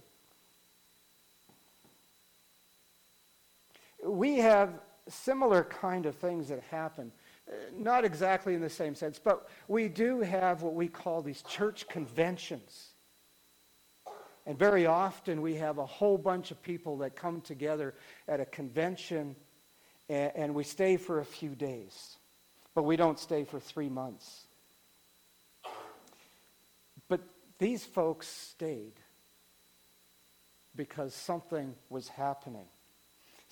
We 4.06 4.38
have 4.38 4.80
similar 5.08 5.64
kind 5.64 6.06
of 6.06 6.16
things 6.16 6.50
that 6.50 6.62
happen. 6.72 7.12
Uh, 7.48 7.54
not 7.78 8.06
exactly 8.06 8.54
in 8.54 8.62
the 8.62 8.70
same 8.70 8.96
sense, 8.96 9.20
but 9.20 9.50
we 9.68 9.88
do 9.88 10.22
have 10.22 10.62
what 10.62 10.74
we 10.74 10.88
call 10.88 11.22
these 11.22 11.42
church 11.44 11.88
conventions. 11.88 12.90
And 14.46 14.58
very 14.58 14.86
often 14.86 15.42
we 15.42 15.56
have 15.56 15.80
a 15.80 15.86
whole 15.86 16.18
bunch 16.18 16.52
of 16.52 16.62
people 16.62 16.98
that 17.00 17.16
come 17.16 17.42
together 17.42 17.96
at 18.28 18.40
a 18.40 18.46
convention 18.46 19.36
and, 20.10 20.32
and 20.36 20.56
we 20.56 20.64
stay 20.64 20.98
for 20.98 21.20
a 21.20 21.26
few 21.26 21.56
days. 21.56 22.18
But 22.74 22.84
we 22.84 22.96
don't 22.96 23.20
stay 23.20 23.44
for 23.44 23.60
three 23.60 23.90
months. 23.90 24.48
But 27.08 27.22
these 27.58 27.86
folks 27.86 28.28
stayed 28.28 28.94
because 30.76 31.14
something 31.14 31.74
was 31.90 32.10
happening. 32.10 32.66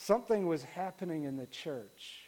Something 0.06 0.48
was 0.48 0.63
happening 0.63 1.24
in 1.24 1.38
the 1.38 1.46
church. 1.46 2.24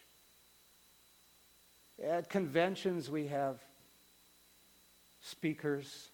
At 2.01 2.29
conventions, 2.29 3.09
we 3.09 3.27
have 3.27 3.59
speakers, 5.21 6.07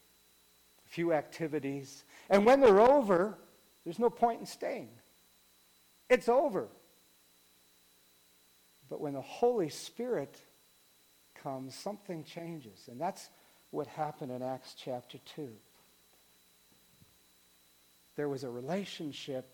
a 0.87 0.89
few 0.89 1.13
activities, 1.13 2.03
and 2.31 2.47
when 2.47 2.61
they're 2.61 2.79
over, 2.79 3.37
there's 3.83 3.99
no 3.99 4.09
point 4.09 4.39
in 4.39 4.47
staying. 4.47 4.89
It's 6.09 6.27
over. 6.27 6.67
But 8.89 8.99
when 8.99 9.13
the 9.13 9.21
Holy 9.21 9.69
Spirit 9.69 10.35
comes, 11.43 11.75
something 11.75 12.23
changes. 12.23 12.87
And 12.89 12.99
that's 12.99 13.29
what 13.69 13.85
happened 13.85 14.31
in 14.31 14.41
Acts 14.41 14.73
chapter 14.83 15.19
2. 15.35 15.47
There 18.15 18.29
was 18.29 18.43
a 18.43 18.49
relationship 18.49 19.47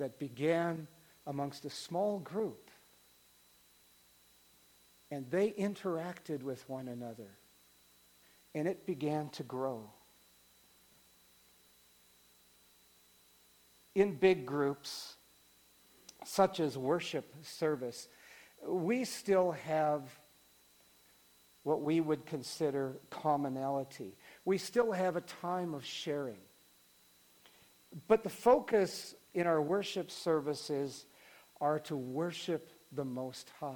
that 0.00 0.18
began 0.18 0.88
amongst 1.28 1.64
a 1.64 1.70
small 1.70 2.18
group 2.18 2.68
and 5.10 5.30
they 5.30 5.50
interacted 5.50 6.42
with 6.42 6.68
one 6.68 6.88
another. 6.88 7.30
And 8.54 8.66
it 8.66 8.86
began 8.86 9.28
to 9.30 9.42
grow. 9.42 9.88
In 13.94 14.14
big 14.14 14.46
groups, 14.46 15.16
such 16.24 16.60
as 16.60 16.76
worship 16.76 17.32
service, 17.42 18.08
we 18.66 19.04
still 19.04 19.52
have 19.52 20.02
what 21.62 21.82
we 21.82 22.00
would 22.00 22.24
consider 22.26 22.96
commonality. 23.10 24.16
We 24.44 24.58
still 24.58 24.92
have 24.92 25.16
a 25.16 25.20
time 25.20 25.74
of 25.74 25.84
sharing. 25.84 26.38
But 28.06 28.22
the 28.22 28.30
focus 28.30 29.14
in 29.34 29.46
our 29.46 29.60
worship 29.60 30.10
services 30.10 31.06
are 31.60 31.78
to 31.80 31.96
worship 31.96 32.70
the 32.92 33.04
Most 33.04 33.50
High. 33.60 33.74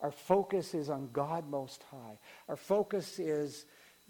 Our 0.00 0.10
focus 0.10 0.74
is 0.74 0.90
on 0.90 1.10
God 1.12 1.48
Most 1.48 1.84
High. 1.90 2.18
Our 2.48 2.56
focus 2.56 3.18
is 3.18 3.64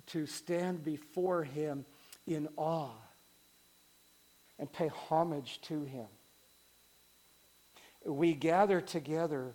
to 0.09 0.27
stand 0.27 0.85
before 0.85 1.45
Him 1.45 1.85
in 2.27 2.49
awe 2.57 2.91
and 4.59 4.73
pay 4.73 4.89
homage 4.89 5.61
to 5.62 5.85
Him. 5.85 6.07
We 8.05 8.35
gather 8.35 8.81
together, 8.81 9.55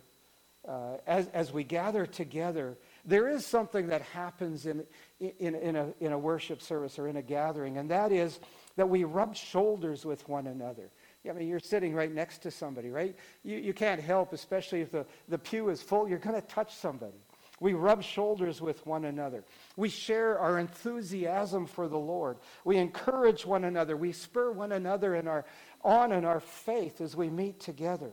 uh, 0.66 0.96
as, 1.06 1.28
as 1.28 1.52
we 1.52 1.64
gather 1.64 2.06
together, 2.06 2.76
there 3.04 3.28
is 3.28 3.44
something 3.46 3.88
that 3.88 4.02
happens 4.02 4.66
in, 4.66 4.84
in, 5.20 5.54
in, 5.54 5.76
a, 5.76 5.88
in 6.00 6.12
a 6.12 6.18
worship 6.18 6.62
service 6.62 6.98
or 6.98 7.08
in 7.08 7.16
a 7.16 7.22
gathering, 7.22 7.78
and 7.78 7.90
that 7.90 8.12
is 8.12 8.38
that 8.76 8.88
we 8.88 9.04
rub 9.04 9.36
shoulders 9.36 10.04
with 10.04 10.28
one 10.28 10.46
another. 10.46 10.90
I 11.28 11.32
mean, 11.32 11.48
you're 11.48 11.60
sitting 11.60 11.94
right 11.94 12.12
next 12.12 12.38
to 12.42 12.50
somebody, 12.50 12.90
right? 12.90 13.14
You, 13.44 13.58
you 13.58 13.72
can't 13.72 14.00
help, 14.00 14.32
especially 14.32 14.80
if 14.80 14.90
the, 14.90 15.06
the 15.28 15.38
pew 15.38 15.68
is 15.68 15.80
full, 15.80 16.08
you're 16.08 16.18
going 16.18 16.40
to 16.40 16.46
touch 16.46 16.74
somebody. 16.74 17.18
We 17.60 17.74
rub 17.74 18.02
shoulders 18.02 18.60
with 18.60 18.84
one 18.86 19.04
another. 19.04 19.44
We 19.76 19.88
share 19.88 20.36
our 20.36 20.58
enthusiasm 20.58 21.66
for 21.66 21.86
the 21.86 21.98
Lord. 21.98 22.38
We 22.64 22.76
encourage 22.76 23.46
one 23.46 23.62
another. 23.62 23.96
We 23.96 24.10
spur 24.10 24.50
one 24.50 24.72
another 24.72 25.14
in 25.14 25.28
our, 25.28 25.44
on 25.84 26.10
in 26.10 26.24
our 26.24 26.40
faith 26.40 27.00
as 27.00 27.14
we 27.14 27.30
meet 27.30 27.60
together. 27.60 28.10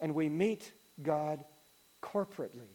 And 0.00 0.14
we 0.14 0.28
meet 0.28 0.70
God 1.02 1.42
corporately. 2.02 2.68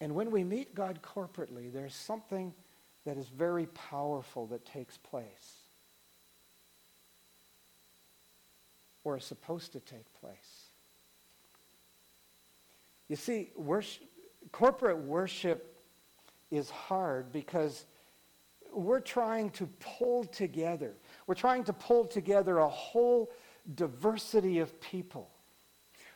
And 0.00 0.14
when 0.14 0.30
we 0.30 0.42
meet 0.42 0.74
God 0.74 1.00
corporately, 1.02 1.70
there's 1.70 1.94
something 1.94 2.54
that 3.04 3.18
is 3.18 3.28
very 3.28 3.66
powerful 3.66 4.46
that 4.46 4.64
takes 4.64 4.96
place. 4.96 5.55
Or 9.06 9.16
is 9.16 9.24
supposed 9.24 9.70
to 9.70 9.78
take 9.78 10.12
place. 10.14 10.72
You 13.08 13.14
see, 13.14 13.50
worship, 13.54 14.02
corporate 14.50 14.98
worship 14.98 15.80
is 16.50 16.70
hard 16.70 17.30
because 17.30 17.86
we're 18.72 18.98
trying 18.98 19.50
to 19.50 19.68
pull 19.78 20.24
together. 20.24 20.92
We're 21.28 21.36
trying 21.36 21.62
to 21.64 21.72
pull 21.72 22.04
together 22.06 22.58
a 22.58 22.68
whole 22.68 23.30
diversity 23.76 24.58
of 24.58 24.80
people, 24.80 25.30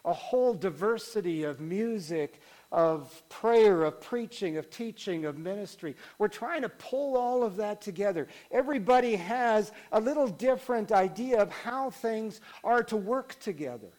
a 0.04 0.12
whole 0.12 0.52
diversity 0.52 1.44
of 1.44 1.60
music, 1.60 2.40
of 2.72 3.22
prayer, 3.28 3.82
of 3.82 4.00
preaching, 4.00 4.56
of 4.56 4.70
teaching, 4.70 5.24
of 5.24 5.38
ministry. 5.38 5.96
We're 6.18 6.28
trying 6.28 6.62
to 6.62 6.68
pull 6.68 7.16
all 7.16 7.42
of 7.42 7.56
that 7.56 7.80
together. 7.80 8.28
Everybody 8.50 9.16
has 9.16 9.72
a 9.90 10.00
little 10.00 10.28
different 10.28 10.92
idea 10.92 11.40
of 11.40 11.50
how 11.50 11.90
things 11.90 12.40
are 12.62 12.82
to 12.84 12.96
work 12.96 13.38
together. 13.40 13.90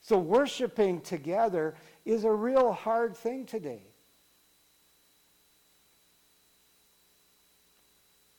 So, 0.00 0.16
worshiping 0.16 1.02
together 1.02 1.74
is 2.06 2.24
a 2.24 2.32
real 2.32 2.72
hard 2.72 3.16
thing 3.16 3.44
today. 3.44 3.82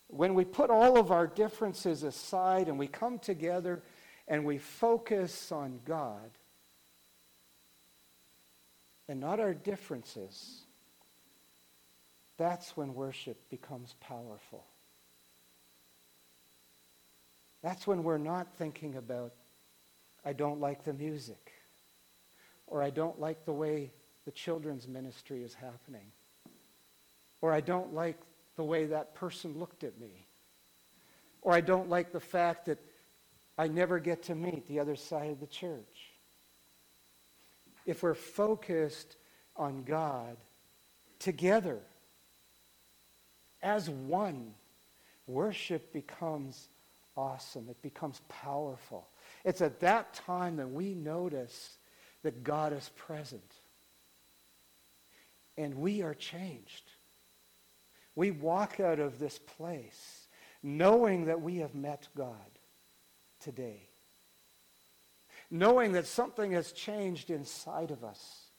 When 0.08 0.34
we 0.34 0.46
put 0.46 0.72
all 0.72 0.98
of 0.98 1.12
our 1.12 1.28
differences 1.28 2.02
aside 2.02 2.68
and 2.68 2.80
we 2.80 2.88
come 2.88 3.20
together 3.20 3.84
and 4.28 4.44
we 4.44 4.58
focus 4.58 5.52
on 5.52 5.80
God, 5.86 6.32
and 9.10 9.20
not 9.20 9.40
our 9.40 9.56
differences, 9.56 10.62
that's 12.38 12.78
when 12.78 12.94
worship 12.94 13.50
becomes 13.50 13.96
powerful. 14.00 14.64
That's 17.64 17.88
when 17.88 18.04
we're 18.04 18.20
not 18.20 18.56
thinking 18.56 18.96
about, 18.96 19.34
I 20.24 20.34
don't 20.34 20.62
like 20.62 20.84
the 20.84 20.94
music, 20.94 21.52
or 22.68 22.84
I 22.84 22.92
don't 22.92 23.20
like 23.20 23.46
the 23.46 23.52
way 23.52 23.92
the 24.26 24.32
children's 24.32 24.88
ministry 24.88 25.44
is 25.44 25.56
happening, 25.56 26.06
or 27.42 27.52
I 27.52 27.62
don't 27.62 27.96
like 27.96 28.20
the 28.58 28.64
way 28.64 28.86
that 28.86 29.16
person 29.16 29.58
looked 29.58 29.84
at 29.84 30.00
me, 30.00 30.28
or 31.42 31.54
I 31.54 31.62
don't 31.62 31.90
like 31.90 32.12
the 32.12 32.20
fact 32.20 32.68
that 32.68 32.78
I 33.58 33.70
never 33.70 33.98
get 33.98 34.22
to 34.24 34.36
meet 34.36 34.68
the 34.68 34.80
other 34.80 34.96
side 34.96 35.32
of 35.32 35.40
the 35.40 35.48
church 35.48 36.09
if 37.90 38.04
we're 38.04 38.14
focused 38.14 39.16
on 39.56 39.84
God 39.84 40.38
together 41.18 41.80
as 43.62 43.90
one, 43.90 44.54
worship 45.28 45.92
becomes 45.92 46.70
awesome. 47.18 47.68
It 47.70 47.82
becomes 47.82 48.22
powerful. 48.30 49.08
It's 49.44 49.62
at 49.62 49.80
that 49.82 50.14
time 50.14 50.58
that 50.58 50.70
we 50.70 50.94
notice 50.94 51.78
that 52.24 52.44
God 52.44 52.74
is 52.74 52.90
present. 52.96 53.54
And 55.58 55.76
we 55.76 56.02
are 56.04 56.14
changed. 56.14 56.92
We 58.16 58.32
walk 58.32 58.80
out 58.80 59.00
of 59.00 59.20
this 59.20 59.40
place 59.40 60.28
knowing 60.62 61.26
that 61.26 61.42
we 61.42 61.58
have 61.58 61.74
met 61.74 62.08
God 62.16 62.36
today 63.42 63.89
knowing 65.52 65.94
that 65.94 66.06
something 66.06 66.52
has 66.52 66.72
changed 66.72 67.30
inside 67.30 67.92
of 67.92 68.04
us. 68.04 68.50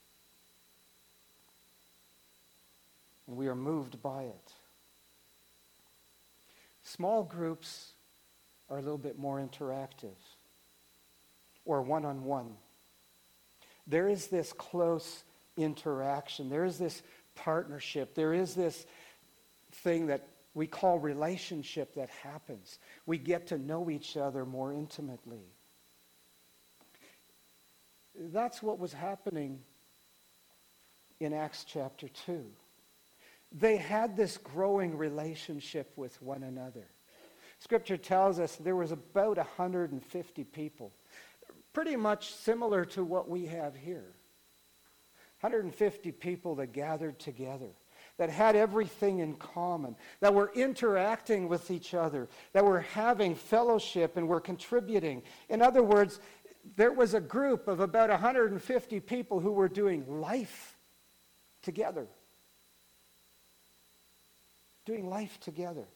and 3.31 3.39
we 3.39 3.47
are 3.47 3.55
moved 3.55 4.03
by 4.03 4.25
it. 4.25 4.53
Small 6.83 7.23
groups 7.23 7.93
are 8.69 8.79
a 8.79 8.83
little 8.83 8.99
bit 8.99 9.19
more 9.19 9.39
interactive 9.39 10.17
or 11.65 11.81
one 11.81 12.05
on 12.05 12.25
one. 12.25 12.57
There 13.87 14.09
is 14.09 14.27
this 14.27 14.53
close 14.53 15.23
interaction, 15.57 16.51
there 16.51 16.65
is 16.65 16.77
this 16.77 17.03
partnership, 17.37 18.17
there 18.17 18.35
is 18.35 18.55
this 18.55 18.85
thing 19.73 20.09
that 20.09 20.27
we 20.55 20.67
call 20.67 20.99
relationship 20.99 21.95
that 21.95 22.11
happens. 22.25 22.81
We 23.07 23.17
get 23.19 23.47
to 23.49 23.59
know 23.59 23.91
each 23.91 24.17
other 24.17 24.45
more 24.45 24.73
intimately. 24.73 25.45
That's 28.15 28.63
what 28.63 28.79
was 28.79 28.93
happening 28.93 29.61
in 31.21 31.33
Acts 31.33 31.65
chapter 31.65 32.09
2. 32.09 32.45
They 33.53 33.77
had 33.77 34.17
this 34.17 34.37
growing 34.37 34.97
relationship 34.97 35.93
with 35.97 36.21
one 36.23 36.43
another. 36.43 36.87
Scripture 37.59 37.97
tells 37.97 38.39
us 38.39 38.57
there 38.57 38.77
was 38.77 38.93
about 38.93 39.37
150 39.37 40.45
people, 40.45 40.93
pretty 41.73 41.97
much 41.97 42.33
similar 42.33 42.85
to 42.87 43.05
what 43.05 43.29
we 43.29 43.47
have 43.47 43.75
here. 43.77 44.15
150 45.41 46.13
people 46.13 46.55
that 46.57 46.73
gathered 46.73 47.19
together, 47.19 47.71
that 48.19 48.29
had 48.29 48.57
everything 48.57 49.21
in 49.21 49.35
common, 49.35 49.97
that 50.21 50.35
were 50.35 50.53
interacting 50.55 51.49
with 51.49 51.71
each 51.71 51.95
other, 51.95 52.29
that 52.53 52.65
were 52.65 52.81
having 52.81 53.35
fellowship 53.35 54.17
and 54.17 54.29
were 54.29 54.41
contributing. 54.41 55.23
In 55.49 55.63
other 55.63 55.83
words, 55.83 56.21
there 56.77 56.93
was 56.93 57.15
a 57.15 57.21
group 57.21 57.69
of 57.69 57.81
about 57.81 58.11
150 58.11 59.01
people 59.01 59.41
who 59.41 59.53
were 59.53 59.69
doing 59.69 60.21
life 60.21 60.77
together 61.63 62.09
doing 64.91 65.09
life 65.09 65.39
together. 65.41 65.87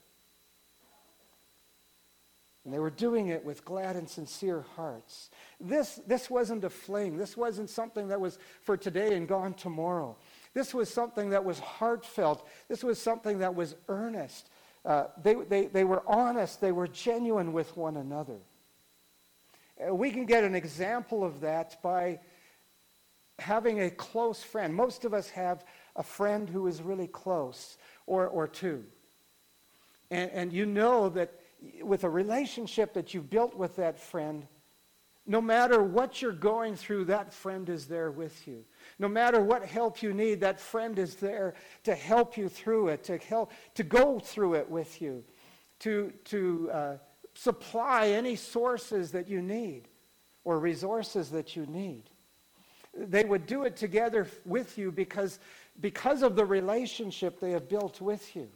And 2.64 2.72
they 2.72 2.79
were 2.79 2.90
doing 2.90 3.29
it 3.29 3.44
with 3.44 3.64
glad 3.64 3.96
and 3.96 4.09
sincere 4.09 4.64
hearts. 4.77 5.31
This, 5.61 6.00
this 6.07 6.31
wasn't 6.31 6.64
a 6.64 6.70
fling. 6.70 7.18
This 7.18 7.37
wasn't 7.37 7.68
something 7.68 8.09
that 8.09 8.20
was 8.20 8.38
for 8.62 8.77
today 8.77 9.16
and 9.16 9.29
gone 9.29 9.53
tomorrow. 9.53 10.16
This 10.55 10.72
was 10.72 10.88
something 10.88 11.31
that 11.31 11.44
was 11.44 11.59
heartfelt. 11.59 12.46
This 12.68 12.83
was 12.83 12.98
something 13.00 13.38
that 13.40 13.55
was 13.55 13.74
earnest. 13.88 14.48
Uh, 14.85 15.07
they, 15.22 15.35
they, 15.35 15.66
they 15.66 15.85
were 15.85 16.03
honest. 16.07 16.61
They 16.61 16.72
were 16.72 16.88
genuine 16.88 17.53
with 17.53 17.77
one 17.77 17.96
another. 17.96 18.38
Uh, 19.87 19.94
we 19.94 20.11
can 20.11 20.25
get 20.27 20.44
an 20.44 20.55
example 20.55 21.25
of 21.25 21.40
that 21.40 21.81
by 21.83 22.18
having 23.38 23.81
a 23.81 23.90
close 23.90 24.42
friend. 24.42 24.75
Most 24.75 25.05
of 25.05 25.14
us 25.14 25.29
have 25.31 25.64
a 25.97 26.03
friend 26.03 26.49
who 26.49 26.66
is 26.66 26.83
really 26.83 27.09
close 27.09 27.77
or, 28.07 28.27
or 28.29 28.47
two. 28.47 28.85
And, 30.11 30.31
and 30.31 30.53
you 30.53 30.66
know 30.66 31.09
that 31.11 31.33
with 31.83 32.05
a 32.05 32.11
relationship 32.11 32.94
that 32.94 33.14
you've 33.14 33.31
built 33.31 33.57
with 33.57 33.77
that 33.77 33.99
friend, 33.99 34.47
no 35.27 35.40
matter 35.40 35.83
what 35.83 36.20
you're 36.20 36.33
going 36.33 36.77
through, 36.77 37.07
that 37.07 37.33
friend 37.33 37.68
is 37.70 37.87
there 37.87 38.11
with 38.11 38.47
you. 38.47 38.64
No 38.99 39.09
matter 39.09 39.40
what 39.40 39.64
help 39.64 40.03
you 40.03 40.12
need, 40.12 40.40
that 40.40 40.61
friend 40.61 40.99
is 40.99 41.14
there 41.14 41.55
to 41.85 41.94
help 41.94 42.37
you 42.37 42.49
through 42.49 42.88
it, 42.88 43.05
to 43.05 43.16
help 43.16 43.51
to 43.75 43.83
go 43.83 44.18
through 44.18 44.55
it 44.55 44.70
with 44.70 45.01
you, 45.01 45.25
to, 45.81 46.12
to 46.27 46.70
uh, 46.70 46.97
supply 47.35 48.09
any 48.09 48.37
sources 48.37 49.12
that 49.12 49.29
you 49.29 49.42
need 49.42 49.88
or 50.44 50.59
resources 50.59 51.31
that 51.31 51.57
you 51.57 51.66
need. 51.66 52.05
They 52.97 53.25
would 53.25 53.47
do 53.47 53.64
it 53.64 53.77
together 53.77 54.29
with 54.44 54.79
you 54.79 54.92
because 54.92 55.40
because 55.81 56.23
of 56.23 56.37
the 56.37 56.44
relationship 56.44 57.40
they 57.40 57.51
have 57.51 57.68
built 57.68 58.01
with 58.01 58.37
you. 58.37 58.49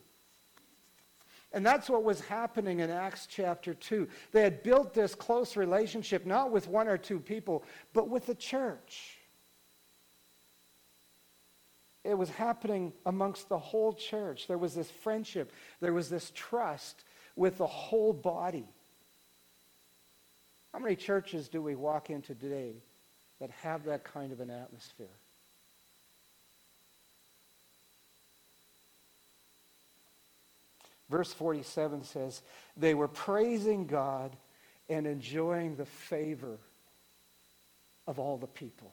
And 1.53 1.65
that's 1.65 1.89
what 1.89 2.05
was 2.05 2.21
happening 2.21 2.81
in 2.81 2.91
Acts 2.91 3.27
chapter 3.27 3.73
2. 3.73 4.07
They 4.33 4.43
had 4.43 4.63
built 4.63 4.93
this 4.93 5.15
close 5.15 5.57
relationship, 5.57 6.27
not 6.27 6.51
with 6.51 6.69
one 6.69 6.89
or 6.89 6.99
two 6.99 7.19
people, 7.19 7.65
but 7.95 8.09
with 8.09 8.27
the 8.27 8.35
church. 8.35 9.17
It 12.05 12.17
was 12.17 12.29
happening 12.29 12.93
amongst 13.07 13.49
the 13.49 13.59
whole 13.59 13.93
church. 13.95 14.47
There 14.47 14.59
was 14.59 14.75
this 14.75 14.91
friendship, 14.91 15.53
there 15.81 15.95
was 15.95 16.11
this 16.11 16.33
trust 16.35 17.05
with 17.39 17.57
the 17.59 17.67
whole 17.67 18.13
body. 18.13 18.67
How 20.73 20.81
many 20.81 20.97
churches 20.97 21.49
do 21.49 21.63
we 21.63 21.77
walk 21.77 22.11
into 22.11 22.35
today 22.35 22.73
that 23.41 23.51
have 23.63 23.85
that 23.85 24.03
kind 24.03 24.33
of 24.33 24.41
an 24.41 24.51
atmosphere? 24.51 25.07
Verse 31.09 31.33
47 31.33 32.05
says, 32.05 32.43
They 32.77 32.93
were 32.95 33.09
praising 33.09 33.87
God 33.87 34.37
and 34.89 35.07
enjoying 35.07 35.77
the 35.77 35.87
favor 35.87 36.59
of 38.07 38.19
all 38.19 38.37
the 38.37 38.49
people. 38.49 38.93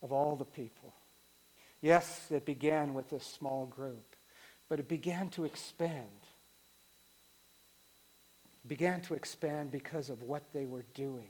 Of 0.00 0.12
all 0.12 0.36
the 0.36 0.44
people. 0.44 0.94
Yes, 1.82 2.28
it 2.30 2.46
began 2.46 2.94
with 2.94 3.12
a 3.12 3.20
small 3.20 3.66
group, 3.66 4.14
but 4.68 4.78
it 4.78 4.88
began 4.88 5.28
to 5.30 5.44
expand. 5.44 6.06
Began 8.68 9.00
to 9.02 9.14
expand 9.14 9.70
because 9.70 10.10
of 10.10 10.22
what 10.22 10.42
they 10.52 10.66
were 10.66 10.84
doing. 10.94 11.28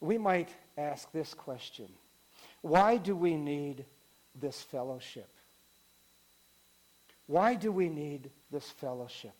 We 0.00 0.18
might 0.18 0.48
ask 0.76 1.10
this 1.12 1.34
question 1.34 1.88
Why 2.62 2.96
do 2.96 3.14
we 3.14 3.36
need 3.36 3.84
this 4.34 4.60
fellowship? 4.60 5.28
Why 7.26 7.54
do 7.54 7.70
we 7.70 7.88
need 7.88 8.30
this 8.50 8.68
fellowship? 8.68 9.36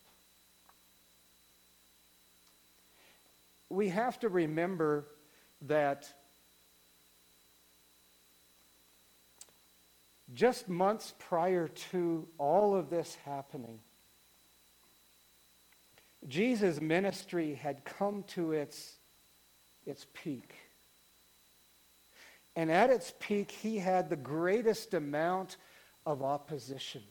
We 3.69 3.89
have 3.89 4.19
to 4.19 4.29
remember 4.29 5.05
that 5.63 6.07
just 10.33 10.69
months 10.69 11.13
prior 11.19 11.67
to 11.91 12.27
all 12.37 12.75
of 12.75 12.89
this 12.89 13.17
happening, 13.25 13.79
Jesus' 16.27 16.79
ministry 16.79 17.55
had 17.55 17.83
come 17.83 18.23
to 18.29 18.51
its, 18.51 18.93
its 19.85 20.05
peak. 20.13 20.55
And 22.55 22.71
at 22.71 22.89
its 22.89 23.13
peak, 23.19 23.51
he 23.51 23.77
had 23.77 24.09
the 24.09 24.15
greatest 24.15 24.93
amount 24.93 25.57
of 26.05 26.21
opposition. 26.21 27.01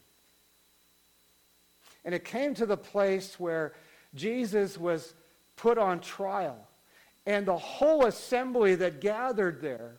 And 2.05 2.15
it 2.15 2.25
came 2.25 2.53
to 2.55 2.65
the 2.65 2.77
place 2.77 3.39
where 3.39 3.73
Jesus 4.15 4.77
was 4.77 5.13
put 5.55 5.77
on 5.77 5.99
trial. 5.99 6.67
And 7.25 7.45
the 7.45 7.57
whole 7.57 8.05
assembly 8.05 8.75
that 8.75 9.01
gathered 9.01 9.61
there 9.61 9.97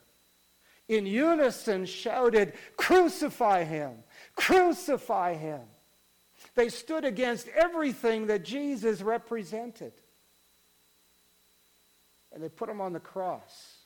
in 0.89 1.07
unison 1.07 1.87
shouted, 1.87 2.55
Crucify 2.77 3.65
him! 3.65 3.93
Crucify 4.35 5.35
him! 5.35 5.61
They 6.55 6.69
stood 6.69 7.05
against 7.05 7.49
everything 7.49 8.27
that 8.27 8.45
Jesus 8.45 9.03
represented. 9.03 9.93
And 12.33 12.43
they 12.43 12.49
put 12.49 12.69
him 12.69 12.81
on 12.81 12.93
the 12.93 13.01
cross. 13.01 13.79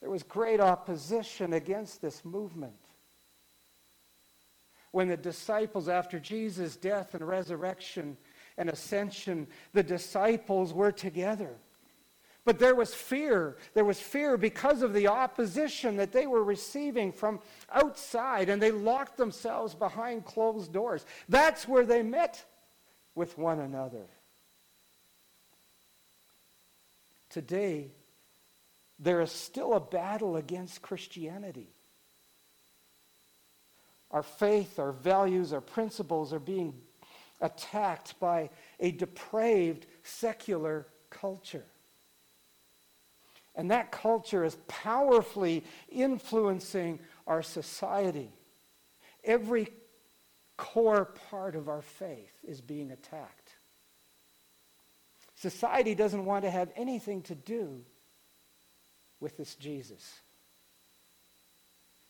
There 0.00 0.10
was 0.10 0.22
great 0.22 0.60
opposition 0.60 1.52
against 1.52 2.00
this 2.00 2.24
movement 2.24 2.74
when 4.90 5.08
the 5.08 5.16
disciples, 5.16 5.88
after 5.88 6.18
Jesus' 6.18 6.76
death 6.76 7.14
and 7.14 7.26
resurrection 7.26 8.16
and 8.56 8.68
ascension, 8.68 9.46
the 9.72 9.82
disciples 9.82 10.72
were 10.72 10.92
together. 10.92 11.56
But 12.44 12.58
there 12.58 12.74
was 12.74 12.94
fear. 12.94 13.56
There 13.74 13.84
was 13.84 14.00
fear 14.00 14.36
because 14.36 14.82
of 14.82 14.94
the 14.94 15.08
opposition 15.08 15.96
that 15.96 16.12
they 16.12 16.26
were 16.26 16.42
receiving 16.42 17.12
from 17.12 17.40
outside, 17.72 18.48
and 18.48 18.60
they 18.62 18.70
locked 18.70 19.16
themselves 19.16 19.74
behind 19.74 20.24
closed 20.24 20.72
doors. 20.72 21.04
That's 21.28 21.68
where 21.68 21.84
they 21.84 22.02
met 22.02 22.42
with 23.14 23.36
one 23.36 23.60
another. 23.60 24.06
Today, 27.30 27.88
there 28.98 29.20
is 29.20 29.30
still 29.30 29.74
a 29.74 29.80
battle 29.80 30.36
against 30.36 30.80
Christianity. 30.80 31.66
Our 34.10 34.22
faith, 34.22 34.78
our 34.78 34.92
values, 34.92 35.52
our 35.52 35.60
principles 35.60 36.32
are 36.32 36.38
being 36.38 36.74
attacked 37.40 38.18
by 38.18 38.50
a 38.80 38.90
depraved 38.90 39.86
secular 40.02 40.86
culture. 41.10 41.64
And 43.58 43.72
that 43.72 43.90
culture 43.90 44.44
is 44.44 44.56
powerfully 44.68 45.64
influencing 45.90 47.00
our 47.26 47.42
society. 47.42 48.32
Every 49.24 49.68
core 50.56 51.04
part 51.04 51.56
of 51.56 51.68
our 51.68 51.82
faith 51.82 52.32
is 52.46 52.60
being 52.60 52.92
attacked. 52.92 53.50
Society 55.34 55.96
doesn't 55.96 56.24
want 56.24 56.44
to 56.44 56.50
have 56.50 56.70
anything 56.76 57.22
to 57.22 57.34
do 57.34 57.84
with 59.18 59.36
this 59.36 59.56
Jesus. 59.56 60.20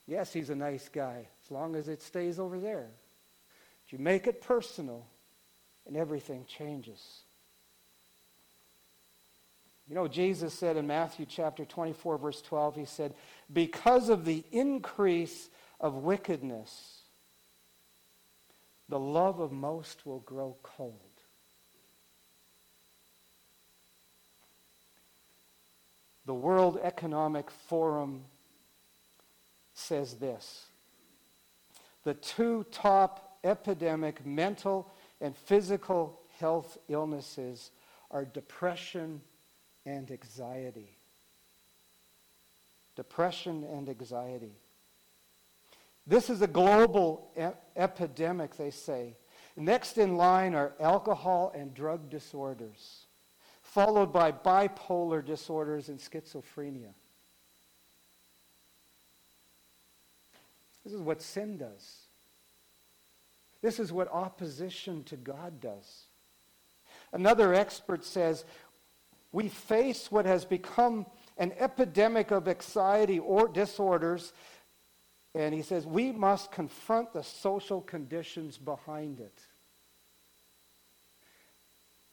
Yes, 0.07 0.33
he's 0.33 0.51
a 0.51 0.55
nice 0.55 0.89
guy, 0.91 1.29
as 1.45 1.51
long 1.51 1.77
as 1.77 1.89
it 1.89 2.03
stays 2.03 2.39
over 2.39 2.59
there. 2.59 2.89
But 3.85 3.93
you 3.93 3.99
make 3.99 4.27
it 4.27 4.43
personal, 4.43 5.07
and 5.87 5.97
everything 5.97 6.45
changes. 6.47 7.21
You 9.89 9.95
know, 9.95 10.07
Jesus 10.07 10.53
said 10.53 10.77
in 10.77 10.87
Matthew 10.87 11.25
chapter 11.27 11.65
24, 11.65 12.19
verse 12.19 12.43
12, 12.43 12.77
he 12.77 12.85
said, 12.85 13.15
Because 13.51 14.11
of 14.11 14.27
the 14.27 14.45
increase 14.53 15.49
of 15.81 15.95
wickedness, 15.95 17.03
the 18.89 18.99
love 18.99 19.41
of 19.41 19.51
most 19.51 20.05
will 20.05 20.21
grow 20.21 20.57
cold. 20.63 20.95
The 26.27 26.35
World 26.35 26.79
Economic 26.83 27.51
Forum 27.51 28.25
says 29.73 30.15
this 30.15 30.67
The 32.05 32.13
two 32.13 32.67
top 32.71 33.39
epidemic 33.43 34.27
mental 34.27 34.93
and 35.23 35.35
physical 35.35 36.21
health 36.39 36.77
illnesses 36.89 37.71
are 38.11 38.27
depression 38.27 39.23
and 39.89 40.11
anxiety. 40.11 40.91
Depression 42.97 43.65
and 43.65 43.89
anxiety. 43.89 44.53
This 46.07 46.31
is 46.31 46.43
a 46.43 46.47
global 46.47 47.31
epidemic, 47.77 48.57
they 48.57 48.71
say. 48.71 49.15
Next 49.57 49.99
in 49.99 50.17
line 50.17 50.55
are 50.55 50.73
alcohol 50.81 51.53
and 51.55 51.75
drug 51.75 52.11
disorders, 52.11 53.07
followed 53.63 54.13
by 54.13 54.33
bipolar 54.33 55.25
disorders 55.25 55.89
and 55.89 55.99
schizophrenia. 55.99 56.93
This 60.85 60.93
is 60.95 61.01
what 61.01 61.21
sin 61.21 61.59
does. 61.59 61.99
This 63.61 63.79
is 63.79 63.93
what 63.93 64.11
opposition 64.13 65.05
to 65.05 65.17
God 65.17 65.61
does. 65.61 66.05
Another 67.13 67.55
expert 67.55 68.05
says 68.05 68.45
we 69.33 69.49
face 69.49 70.11
what 70.11 70.27
has 70.27 70.45
become 70.45 71.07
an 71.37 71.53
epidemic 71.59 72.31
of 72.31 72.49
anxiety 72.49 73.19
or 73.19 73.49
disorders, 73.49 74.33
and 75.35 75.55
he 75.55 75.63
says 75.63 75.87
we 75.87 76.13
must 76.13 76.51
confront 76.51 77.13
the 77.13 77.23
social 77.23 77.81
conditions 77.81 78.59
behind 78.59 79.21
it. 79.21 79.41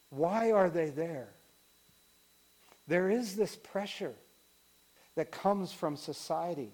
Why 0.09 0.51
are 0.51 0.70
they 0.70 0.89
there? 0.89 1.30
There 2.88 3.09
is 3.09 3.36
this 3.36 3.55
pressure 3.55 4.13
that 5.16 5.32
comes 5.32 5.72
from 5.72 5.97
society. 5.97 6.72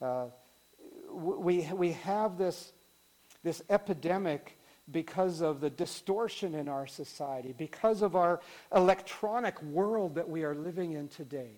Uh, 0.00 0.26
we, 1.12 1.68
we 1.72 1.92
have 1.92 2.36
this, 2.36 2.72
this 3.42 3.62
epidemic 3.70 4.55
because 4.90 5.40
of 5.40 5.60
the 5.60 5.70
distortion 5.70 6.54
in 6.54 6.68
our 6.68 6.86
society, 6.86 7.54
because 7.56 8.02
of 8.02 8.14
our 8.14 8.40
electronic 8.74 9.60
world 9.62 10.14
that 10.14 10.28
we 10.28 10.44
are 10.44 10.54
living 10.54 10.92
in 10.92 11.08
today. 11.08 11.50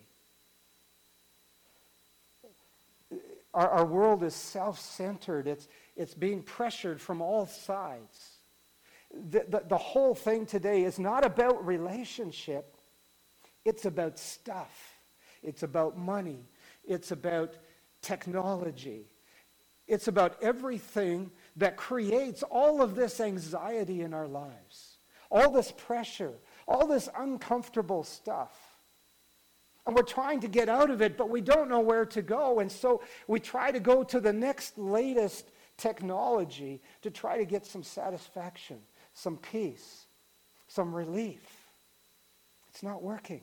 Our, 3.52 3.68
our 3.68 3.84
world 3.84 4.22
is 4.22 4.34
self 4.34 4.80
centered, 4.80 5.46
it's, 5.46 5.68
it's 5.96 6.14
being 6.14 6.42
pressured 6.42 7.00
from 7.00 7.20
all 7.20 7.46
sides. 7.46 8.36
The, 9.30 9.44
the, 9.48 9.62
the 9.68 9.78
whole 9.78 10.14
thing 10.14 10.46
today 10.46 10.84
is 10.84 10.98
not 10.98 11.24
about 11.24 11.66
relationship, 11.66 12.74
it's 13.64 13.84
about 13.84 14.18
stuff, 14.18 14.96
it's 15.42 15.62
about 15.62 15.98
money, 15.98 16.46
it's 16.86 17.10
about 17.10 17.54
technology. 18.00 19.06
It's 19.88 20.06
about 20.06 20.36
everything 20.42 21.30
that 21.56 21.76
creates 21.76 22.42
all 22.44 22.82
of 22.82 22.94
this 22.94 23.20
anxiety 23.20 24.02
in 24.02 24.12
our 24.12 24.28
lives, 24.28 24.98
all 25.30 25.50
this 25.50 25.72
pressure, 25.72 26.34
all 26.68 26.86
this 26.86 27.08
uncomfortable 27.18 28.04
stuff. 28.04 28.76
And 29.86 29.96
we're 29.96 30.02
trying 30.02 30.40
to 30.40 30.48
get 30.48 30.68
out 30.68 30.90
of 30.90 31.00
it, 31.00 31.16
but 31.16 31.30
we 31.30 31.40
don't 31.40 31.70
know 31.70 31.80
where 31.80 32.04
to 32.04 32.20
go. 32.20 32.60
And 32.60 32.70
so 32.70 33.02
we 33.26 33.40
try 33.40 33.72
to 33.72 33.80
go 33.80 34.04
to 34.04 34.20
the 34.20 34.32
next 34.32 34.78
latest 34.78 35.50
technology 35.78 36.82
to 37.00 37.10
try 37.10 37.38
to 37.38 37.46
get 37.46 37.64
some 37.64 37.82
satisfaction, 37.82 38.78
some 39.14 39.38
peace, 39.38 40.04
some 40.68 40.94
relief. 40.94 41.40
It's 42.68 42.82
not 42.82 43.02
working. 43.02 43.40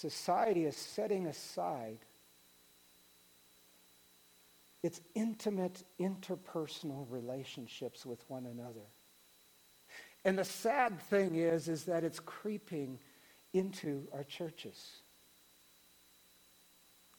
Society 0.00 0.64
is 0.64 0.76
setting 0.76 1.26
aside 1.26 1.98
its 4.82 4.98
intimate 5.14 5.82
interpersonal 6.00 7.04
relationships 7.10 8.06
with 8.06 8.18
one 8.28 8.46
another. 8.46 8.86
And 10.24 10.38
the 10.38 10.44
sad 10.44 10.98
thing 11.10 11.34
is, 11.34 11.68
is 11.68 11.84
that 11.84 12.02
it's 12.02 12.18
creeping 12.18 12.98
into 13.52 14.08
our 14.14 14.24
churches. 14.24 14.90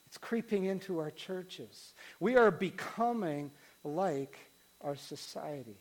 It's 0.08 0.18
creeping 0.18 0.66
into 0.66 0.98
our 0.98 1.12
churches. 1.12 1.94
We 2.20 2.36
are 2.36 2.50
becoming 2.50 3.52
like 3.84 4.40
our 4.84 4.96
society. 4.96 5.78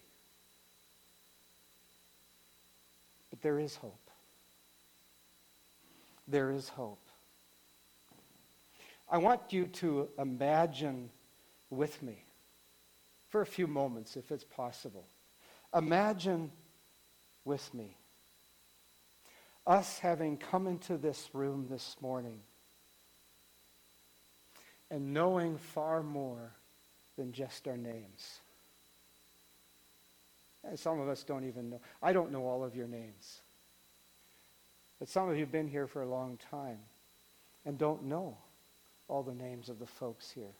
But 3.30 3.40
there 3.40 3.58
is 3.58 3.76
hope 3.76 4.09
there 6.30 6.50
is 6.50 6.68
hope. 6.68 7.02
I 9.08 9.18
want 9.18 9.40
you 9.50 9.66
to 9.66 10.08
imagine 10.18 11.10
with 11.68 12.02
me 12.02 12.22
for 13.28 13.40
a 13.40 13.46
few 13.46 13.66
moments, 13.66 14.16
if 14.16 14.30
it's 14.30 14.44
possible. 14.44 15.04
Imagine 15.74 16.50
with 17.44 17.72
me 17.74 17.96
us 19.66 19.98
having 19.98 20.36
come 20.36 20.66
into 20.66 20.96
this 20.96 21.28
room 21.32 21.66
this 21.70 21.96
morning 22.00 22.40
and 24.90 25.14
knowing 25.14 25.58
far 25.58 26.02
more 26.02 26.50
than 27.16 27.32
just 27.32 27.68
our 27.68 27.76
names. 27.76 28.40
And 30.64 30.78
some 30.78 31.00
of 31.00 31.08
us 31.08 31.22
don't 31.22 31.44
even 31.44 31.70
know. 31.70 31.80
I 32.02 32.12
don't 32.12 32.32
know 32.32 32.46
all 32.46 32.64
of 32.64 32.74
your 32.74 32.88
names. 32.88 33.40
But 35.00 35.08
some 35.08 35.28
of 35.30 35.34
you 35.34 35.40
have 35.40 35.50
been 35.50 35.66
here 35.66 35.86
for 35.86 36.02
a 36.02 36.08
long 36.08 36.38
time 36.50 36.78
and 37.64 37.78
don't 37.78 38.04
know 38.04 38.36
all 39.08 39.22
the 39.22 39.34
names 39.34 39.68
of 39.70 39.78
the 39.78 39.86
folks 39.86 40.30
here. 40.30 40.52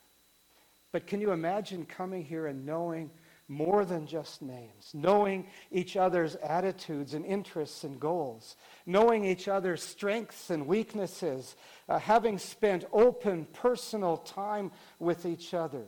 But 0.91 1.07
can 1.07 1.21
you 1.21 1.31
imagine 1.31 1.85
coming 1.85 2.25
here 2.25 2.47
and 2.47 2.65
knowing 2.65 3.11
more 3.47 3.85
than 3.85 4.07
just 4.07 4.41
names, 4.41 4.91
knowing 4.93 5.45
each 5.71 5.95
other's 5.95 6.35
attitudes 6.35 7.13
and 7.13 7.25
interests 7.25 7.83
and 7.83 7.99
goals, 7.99 8.55
knowing 8.85 9.25
each 9.25 9.47
other's 9.47 9.83
strengths 9.83 10.49
and 10.49 10.65
weaknesses, 10.67 11.55
uh, 11.87 11.99
having 11.99 12.37
spent 12.37 12.85
open, 12.91 13.45
personal 13.53 14.17
time 14.17 14.71
with 14.99 15.25
each 15.25 15.53
other? 15.53 15.83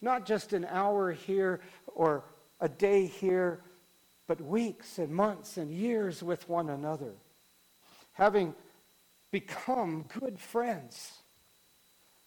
Not 0.00 0.26
just 0.26 0.52
an 0.52 0.64
hour 0.64 1.12
here 1.12 1.60
or 1.94 2.24
a 2.60 2.68
day 2.68 3.06
here, 3.06 3.60
but 4.26 4.40
weeks 4.40 4.98
and 4.98 5.10
months 5.10 5.56
and 5.56 5.70
years 5.70 6.22
with 6.22 6.48
one 6.48 6.68
another 6.68 7.12
having 8.12 8.54
become 9.30 10.04
good 10.20 10.38
friends. 10.38 11.18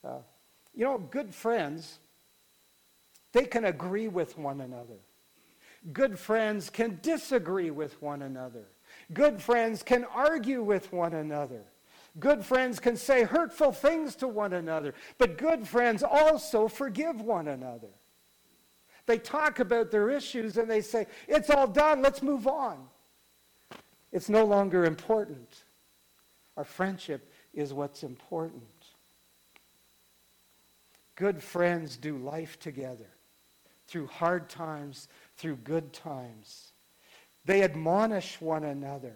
Uh, 0.03 0.19
you 0.73 0.83
know, 0.83 0.97
good 0.97 1.33
friends, 1.33 1.99
they 3.31 3.45
can 3.45 3.65
agree 3.65 4.07
with 4.07 4.37
one 4.37 4.61
another. 4.61 4.99
Good 5.93 6.17
friends 6.17 6.69
can 6.69 6.99
disagree 7.01 7.69
with 7.69 8.01
one 8.01 8.23
another. 8.23 8.65
Good 9.13 9.41
friends 9.41 9.83
can 9.83 10.05
argue 10.05 10.63
with 10.63 10.91
one 10.91 11.13
another. 11.13 11.61
Good 12.19 12.43
friends 12.43 12.79
can 12.79 12.95
say 12.95 13.23
hurtful 13.23 13.71
things 13.71 14.15
to 14.17 14.27
one 14.27 14.53
another. 14.53 14.93
But 15.17 15.37
good 15.37 15.67
friends 15.67 16.01
also 16.01 16.67
forgive 16.67 17.21
one 17.21 17.47
another. 17.47 17.89
They 19.05 19.17
talk 19.19 19.59
about 19.59 19.91
their 19.91 20.09
issues 20.09 20.57
and 20.57 20.69
they 20.69 20.81
say, 20.81 21.05
it's 21.27 21.49
all 21.49 21.67
done, 21.67 22.01
let's 22.01 22.23
move 22.23 22.47
on. 22.47 22.87
It's 24.11 24.29
no 24.29 24.45
longer 24.45 24.85
important. 24.85 25.64
Our 26.57 26.63
friendship 26.63 27.31
is 27.53 27.73
what's 27.73 28.03
important. 28.03 28.63
Good 31.15 31.41
friends 31.41 31.97
do 31.97 32.17
life 32.17 32.59
together 32.59 33.07
through 33.87 34.07
hard 34.07 34.49
times, 34.49 35.07
through 35.37 35.57
good 35.57 35.93
times. 35.93 36.71
They 37.45 37.61
admonish 37.61 38.41
one 38.41 38.63
another. 38.63 39.15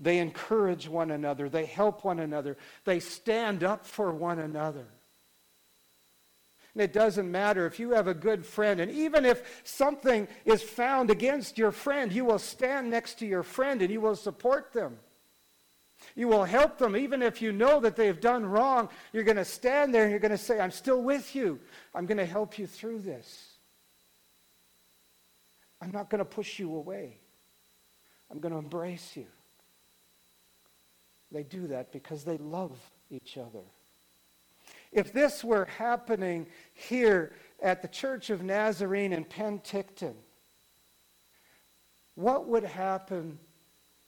They 0.00 0.18
encourage 0.18 0.88
one 0.88 1.10
another. 1.10 1.48
They 1.48 1.66
help 1.66 2.04
one 2.04 2.20
another. 2.20 2.56
They 2.84 3.00
stand 3.00 3.64
up 3.64 3.84
for 3.84 4.10
one 4.10 4.38
another. 4.38 4.86
And 6.74 6.82
it 6.82 6.92
doesn't 6.92 7.30
matter 7.30 7.66
if 7.66 7.80
you 7.80 7.90
have 7.90 8.06
a 8.06 8.14
good 8.14 8.46
friend, 8.46 8.78
and 8.78 8.90
even 8.92 9.24
if 9.24 9.62
something 9.64 10.28
is 10.44 10.62
found 10.62 11.10
against 11.10 11.58
your 11.58 11.72
friend, 11.72 12.12
you 12.12 12.24
will 12.24 12.38
stand 12.38 12.90
next 12.90 13.18
to 13.18 13.26
your 13.26 13.42
friend 13.42 13.82
and 13.82 13.90
you 13.90 14.00
will 14.00 14.14
support 14.14 14.72
them. 14.72 14.96
You 16.14 16.28
will 16.28 16.44
help 16.44 16.78
them, 16.78 16.96
even 16.96 17.22
if 17.22 17.42
you 17.42 17.52
know 17.52 17.80
that 17.80 17.96
they've 17.96 18.20
done 18.20 18.46
wrong. 18.46 18.88
You're 19.12 19.24
going 19.24 19.36
to 19.36 19.44
stand 19.44 19.94
there 19.94 20.02
and 20.02 20.10
you're 20.10 20.20
going 20.20 20.30
to 20.30 20.38
say, 20.38 20.60
I'm 20.60 20.70
still 20.70 21.02
with 21.02 21.34
you. 21.34 21.58
I'm 21.94 22.06
going 22.06 22.18
to 22.18 22.26
help 22.26 22.58
you 22.58 22.66
through 22.66 23.00
this. 23.00 23.48
I'm 25.80 25.90
not 25.90 26.10
going 26.10 26.18
to 26.18 26.24
push 26.24 26.58
you 26.58 26.74
away. 26.74 27.16
I'm 28.30 28.40
going 28.40 28.52
to 28.52 28.58
embrace 28.58 29.16
you. 29.16 29.26
They 31.30 31.42
do 31.42 31.66
that 31.68 31.92
because 31.92 32.24
they 32.24 32.38
love 32.38 32.76
each 33.10 33.36
other. 33.36 33.64
If 34.92 35.12
this 35.12 35.44
were 35.44 35.66
happening 35.66 36.46
here 36.74 37.32
at 37.62 37.82
the 37.82 37.88
Church 37.88 38.30
of 38.30 38.42
Nazarene 38.42 39.12
in 39.12 39.24
Penticton, 39.24 40.14
what 42.14 42.46
would 42.48 42.64
happen 42.64 43.38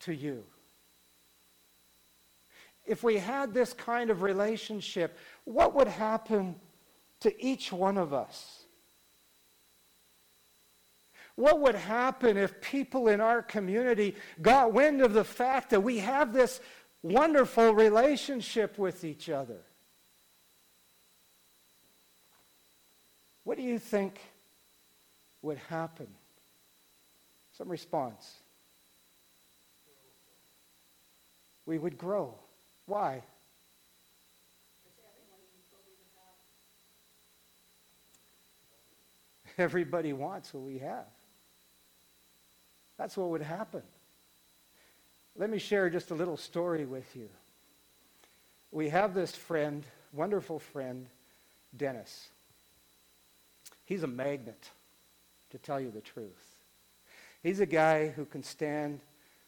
to 0.00 0.14
you? 0.14 0.42
If 2.86 3.02
we 3.02 3.18
had 3.18 3.54
this 3.54 3.72
kind 3.72 4.10
of 4.10 4.22
relationship, 4.22 5.16
what 5.44 5.74
would 5.74 5.88
happen 5.88 6.56
to 7.20 7.44
each 7.44 7.72
one 7.72 7.98
of 7.98 8.12
us? 8.12 8.60
What 11.36 11.60
would 11.60 11.74
happen 11.74 12.36
if 12.36 12.60
people 12.60 13.08
in 13.08 13.20
our 13.20 13.42
community 13.42 14.14
got 14.42 14.72
wind 14.72 15.00
of 15.00 15.14
the 15.14 15.24
fact 15.24 15.70
that 15.70 15.80
we 15.80 15.98
have 15.98 16.32
this 16.32 16.60
wonderful 17.02 17.72
relationship 17.72 18.78
with 18.78 19.04
each 19.04 19.30
other? 19.30 19.56
What 23.44 23.56
do 23.56 23.62
you 23.62 23.78
think 23.78 24.20
would 25.42 25.58
happen? 25.68 26.08
Some 27.56 27.68
response. 27.68 28.36
We 31.64 31.78
would 31.78 31.96
grow. 31.96 32.34
Why? 32.90 33.22
Everybody 39.56 40.12
wants 40.12 40.52
what 40.52 40.64
we 40.64 40.78
have. 40.78 41.04
That's 42.98 43.16
what 43.16 43.28
would 43.28 43.42
happen. 43.42 43.82
Let 45.36 45.50
me 45.50 45.58
share 45.58 45.88
just 45.88 46.10
a 46.10 46.16
little 46.16 46.36
story 46.36 46.84
with 46.84 47.14
you. 47.14 47.28
We 48.72 48.88
have 48.88 49.14
this 49.14 49.36
friend, 49.36 49.84
wonderful 50.12 50.58
friend, 50.58 51.06
Dennis. 51.76 52.26
He's 53.86 54.02
a 54.02 54.08
magnet, 54.08 54.68
to 55.52 55.58
tell 55.58 55.80
you 55.80 55.92
the 55.92 56.00
truth. 56.00 56.56
He's 57.40 57.60
a 57.60 57.66
guy 57.66 58.08
who 58.08 58.24
can 58.24 58.42
stand 58.42 58.98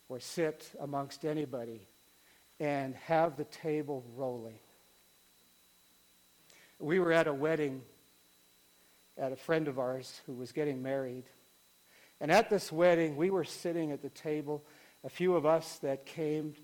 or 0.08 0.20
sit 0.20 0.70
amongst 0.78 1.24
anybody 1.24 1.80
and 2.62 2.94
have 2.94 3.36
the 3.36 3.44
table 3.44 4.04
rolling. 4.16 4.54
We 6.78 7.00
were 7.00 7.12
at 7.12 7.26
a 7.26 7.34
wedding 7.34 7.82
at 9.18 9.32
a 9.32 9.36
friend 9.36 9.66
of 9.66 9.80
ours 9.80 10.20
who 10.26 10.34
was 10.34 10.52
getting 10.52 10.80
married. 10.80 11.24
And 12.20 12.30
at 12.30 12.50
this 12.50 12.70
wedding, 12.70 13.16
we 13.16 13.30
were 13.30 13.42
sitting 13.42 13.90
at 13.90 14.00
the 14.00 14.10
table, 14.10 14.62
a 15.02 15.08
few 15.08 15.34
of 15.34 15.44
us 15.44 15.78
that 15.78 16.06
came 16.06 16.54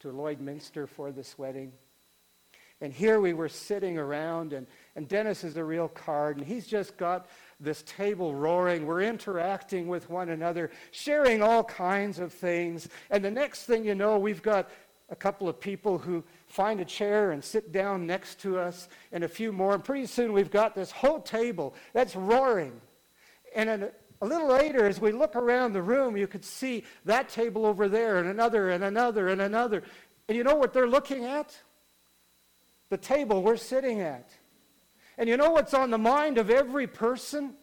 to 0.00 0.08
Lloydminster 0.08 0.88
for 0.88 1.12
this 1.12 1.38
wedding. 1.38 1.72
And 2.80 2.92
here 2.92 3.20
we 3.20 3.32
were 3.32 3.48
sitting 3.48 3.98
around, 3.98 4.52
and, 4.52 4.66
and 4.96 5.06
Dennis 5.06 5.44
is 5.44 5.56
a 5.56 5.64
real 5.64 5.88
card, 5.88 6.38
and 6.38 6.46
he's 6.46 6.66
just 6.66 6.96
got 6.96 7.26
this 7.60 7.82
table 7.82 8.34
roaring. 8.34 8.84
We're 8.86 9.02
interacting 9.02 9.88
with 9.88 10.10
one 10.10 10.28
another, 10.28 10.70
sharing 10.90 11.42
all 11.42 11.64
kinds 11.64 12.18
of 12.18 12.32
things. 12.32 12.88
And 13.10 13.24
the 13.24 13.30
next 13.30 13.64
thing 13.64 13.84
you 13.84 13.94
know, 13.94 14.18
we've 14.18 14.42
got 14.42 14.68
a 15.10 15.16
couple 15.16 15.48
of 15.48 15.60
people 15.60 15.98
who 15.98 16.24
find 16.46 16.80
a 16.80 16.84
chair 16.84 17.32
and 17.32 17.42
sit 17.44 17.72
down 17.72 18.06
next 18.06 18.40
to 18.40 18.58
us, 18.58 18.88
and 19.12 19.24
a 19.24 19.28
few 19.28 19.52
more. 19.52 19.74
And 19.74 19.84
pretty 19.84 20.06
soon 20.06 20.32
we've 20.32 20.50
got 20.50 20.74
this 20.74 20.90
whole 20.90 21.20
table 21.20 21.74
that's 21.92 22.16
roaring. 22.16 22.80
And 23.54 23.68
a, 23.68 23.92
a 24.22 24.26
little 24.26 24.48
later, 24.48 24.86
as 24.86 25.00
we 25.00 25.12
look 25.12 25.36
around 25.36 25.72
the 25.72 25.82
room, 25.82 26.16
you 26.16 26.26
could 26.26 26.44
see 26.44 26.84
that 27.04 27.28
table 27.28 27.66
over 27.66 27.88
there, 27.88 28.18
and 28.18 28.28
another, 28.28 28.70
and 28.70 28.84
another, 28.84 29.28
and 29.28 29.40
another. 29.40 29.82
And 30.28 30.36
you 30.36 30.44
know 30.44 30.54
what 30.54 30.72
they're 30.72 30.88
looking 30.88 31.24
at? 31.24 31.54
the 32.94 32.98
table 32.98 33.42
we're 33.42 33.56
sitting 33.56 34.00
at. 34.00 34.30
And 35.18 35.28
you 35.28 35.36
know 35.36 35.50
what's 35.50 35.74
on 35.74 35.90
the 35.90 35.98
mind 35.98 36.38
of 36.38 36.48
every 36.48 36.86
person? 36.86 37.54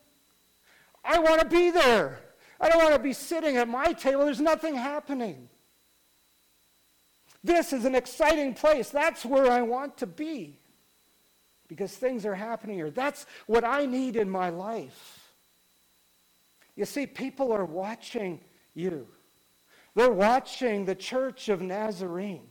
I 1.05 1.19
want 1.19 1.41
to 1.41 1.47
be 1.47 1.71
there. 1.71 2.19
I 2.59 2.67
don't 2.67 2.83
want 2.83 2.95
to 2.95 2.99
be 2.99 3.13
sitting 3.13 3.55
at 3.55 3.69
my 3.69 3.93
table. 3.93 4.25
There's 4.25 4.41
nothing 4.41 4.75
happening. 4.75 5.47
This 7.43 7.73
is 7.73 7.85
an 7.85 7.95
exciting 7.95 8.53
place. 8.53 8.89
That's 8.89 9.25
where 9.25 9.51
I 9.51 9.61
want 9.61 9.97
to 9.97 10.07
be 10.07 10.57
because 11.67 11.93
things 11.93 12.25
are 12.25 12.35
happening 12.35 12.75
here. 12.75 12.91
That's 12.91 13.25
what 13.47 13.63
I 13.63 13.85
need 13.85 14.15
in 14.15 14.29
my 14.29 14.49
life. 14.49 15.31
You 16.75 16.85
see, 16.85 17.05
people 17.05 17.51
are 17.51 17.65
watching 17.65 18.39
you, 18.73 19.07
they're 19.95 20.11
watching 20.11 20.85
the 20.85 20.95
church 20.95 21.49
of 21.49 21.61
Nazarene. 21.61 22.47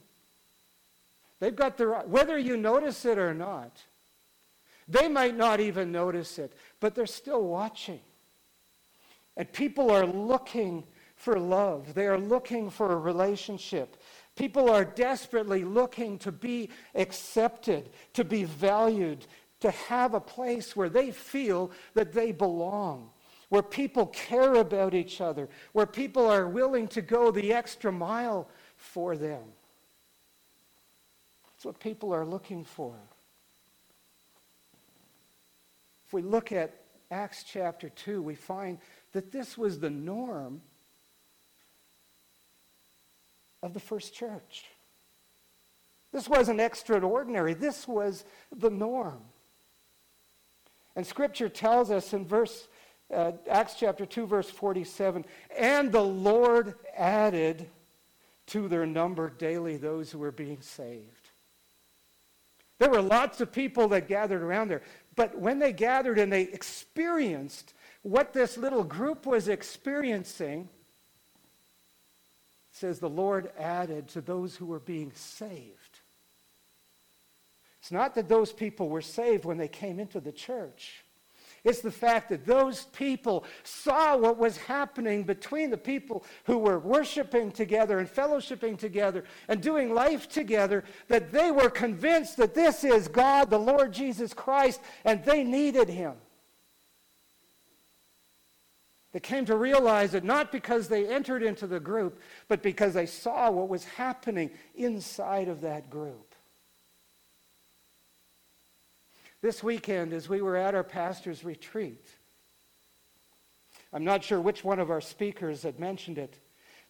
They've 1.38 1.56
got 1.56 1.78
their, 1.78 2.00
whether 2.00 2.38
you 2.38 2.58
notice 2.58 3.06
it 3.06 3.16
or 3.18 3.32
not, 3.32 3.82
they 4.86 5.08
might 5.08 5.36
not 5.36 5.60
even 5.60 5.90
notice 5.90 6.38
it, 6.38 6.52
but 6.80 6.94
they're 6.94 7.06
still 7.06 7.42
watching. 7.42 8.00
And 9.36 9.50
people 9.52 9.90
are 9.90 10.04
looking 10.04 10.84
for 11.16 11.38
love. 11.38 11.94
They 11.94 12.06
are 12.06 12.18
looking 12.18 12.70
for 12.70 12.92
a 12.92 12.96
relationship. 12.96 13.96
People 14.40 14.70
are 14.70 14.86
desperately 14.86 15.64
looking 15.64 16.16
to 16.20 16.32
be 16.32 16.70
accepted, 16.94 17.90
to 18.14 18.24
be 18.24 18.44
valued, 18.44 19.26
to 19.60 19.70
have 19.70 20.14
a 20.14 20.20
place 20.20 20.74
where 20.74 20.88
they 20.88 21.10
feel 21.10 21.70
that 21.92 22.14
they 22.14 22.32
belong, 22.32 23.10
where 23.50 23.62
people 23.62 24.06
care 24.06 24.54
about 24.54 24.94
each 24.94 25.20
other, 25.20 25.46
where 25.72 25.84
people 25.84 26.26
are 26.26 26.48
willing 26.48 26.88
to 26.88 27.02
go 27.02 27.30
the 27.30 27.52
extra 27.52 27.92
mile 27.92 28.48
for 28.78 29.14
them. 29.14 29.42
That's 31.52 31.66
what 31.66 31.78
people 31.78 32.14
are 32.14 32.24
looking 32.24 32.64
for. 32.64 32.94
If 36.06 36.14
we 36.14 36.22
look 36.22 36.50
at 36.50 36.72
Acts 37.10 37.44
chapter 37.44 37.90
2, 37.90 38.22
we 38.22 38.36
find 38.36 38.78
that 39.12 39.32
this 39.32 39.58
was 39.58 39.80
the 39.80 39.90
norm 39.90 40.62
of 43.62 43.74
the 43.74 43.80
first 43.80 44.14
church. 44.14 44.64
This 46.12 46.28
wasn't 46.28 46.60
extraordinary. 46.60 47.54
This 47.54 47.86
was 47.86 48.24
the 48.54 48.70
norm. 48.70 49.20
And 50.96 51.06
Scripture 51.06 51.48
tells 51.48 51.90
us 51.90 52.12
in 52.12 52.26
verse 52.26 52.66
uh, 53.14 53.32
Acts 53.48 53.74
chapter 53.78 54.06
2, 54.06 54.26
verse 54.26 54.48
47, 54.48 55.24
and 55.56 55.90
the 55.90 56.02
Lord 56.02 56.74
added 56.96 57.68
to 58.46 58.68
their 58.68 58.86
number 58.86 59.30
daily 59.30 59.76
those 59.76 60.10
who 60.10 60.18
were 60.18 60.30
being 60.30 60.60
saved. 60.60 61.30
There 62.78 62.90
were 62.90 63.02
lots 63.02 63.40
of 63.40 63.52
people 63.52 63.88
that 63.88 64.08
gathered 64.08 64.42
around 64.42 64.68
there. 64.68 64.82
But 65.14 65.38
when 65.38 65.58
they 65.58 65.72
gathered 65.72 66.18
and 66.18 66.32
they 66.32 66.42
experienced 66.42 67.74
what 68.02 68.32
this 68.32 68.56
little 68.56 68.84
group 68.84 69.26
was 69.26 69.48
experiencing, 69.48 70.68
says 72.80 72.98
the 72.98 73.10
Lord 73.10 73.50
added 73.58 74.08
to 74.08 74.22
those 74.22 74.56
who 74.56 74.64
were 74.64 74.80
being 74.80 75.12
saved. 75.14 76.00
It's 77.80 77.92
not 77.92 78.14
that 78.14 78.28
those 78.28 78.52
people 78.52 78.88
were 78.88 79.02
saved 79.02 79.44
when 79.44 79.58
they 79.58 79.68
came 79.68 80.00
into 80.00 80.18
the 80.18 80.32
church. 80.32 81.04
It's 81.62 81.82
the 81.82 81.90
fact 81.90 82.30
that 82.30 82.46
those 82.46 82.84
people 82.86 83.44
saw 83.64 84.16
what 84.16 84.38
was 84.38 84.56
happening 84.56 85.24
between 85.24 85.68
the 85.68 85.76
people 85.76 86.24
who 86.44 86.56
were 86.56 86.78
worshiping 86.78 87.52
together 87.52 87.98
and 87.98 88.08
fellowshipping 88.08 88.78
together 88.78 89.24
and 89.46 89.60
doing 89.60 89.92
life 89.92 90.26
together, 90.26 90.84
that 91.08 91.32
they 91.32 91.50
were 91.50 91.68
convinced 91.68 92.38
that 92.38 92.54
this 92.54 92.82
is 92.82 93.08
God, 93.08 93.50
the 93.50 93.58
Lord 93.58 93.92
Jesus 93.92 94.32
Christ, 94.32 94.80
and 95.04 95.22
they 95.22 95.44
needed 95.44 95.90
him. 95.90 96.14
They 99.12 99.20
came 99.20 99.44
to 99.46 99.56
realize 99.56 100.14
it 100.14 100.22
not 100.22 100.52
because 100.52 100.88
they 100.88 101.08
entered 101.08 101.42
into 101.42 101.66
the 101.66 101.80
group, 101.80 102.20
but 102.46 102.62
because 102.62 102.94
they 102.94 103.06
saw 103.06 103.50
what 103.50 103.68
was 103.68 103.84
happening 103.84 104.50
inside 104.74 105.48
of 105.48 105.62
that 105.62 105.90
group. 105.90 106.34
This 109.42 109.62
weekend, 109.62 110.12
as 110.12 110.28
we 110.28 110.42
were 110.42 110.56
at 110.56 110.74
our 110.74 110.84
pastor's 110.84 111.44
retreat, 111.44 112.06
I'm 113.92 114.04
not 114.04 114.22
sure 114.22 114.40
which 114.40 114.62
one 114.62 114.78
of 114.78 114.90
our 114.90 115.00
speakers 115.00 115.62
had 115.62 115.80
mentioned 115.80 116.18
it, 116.18 116.38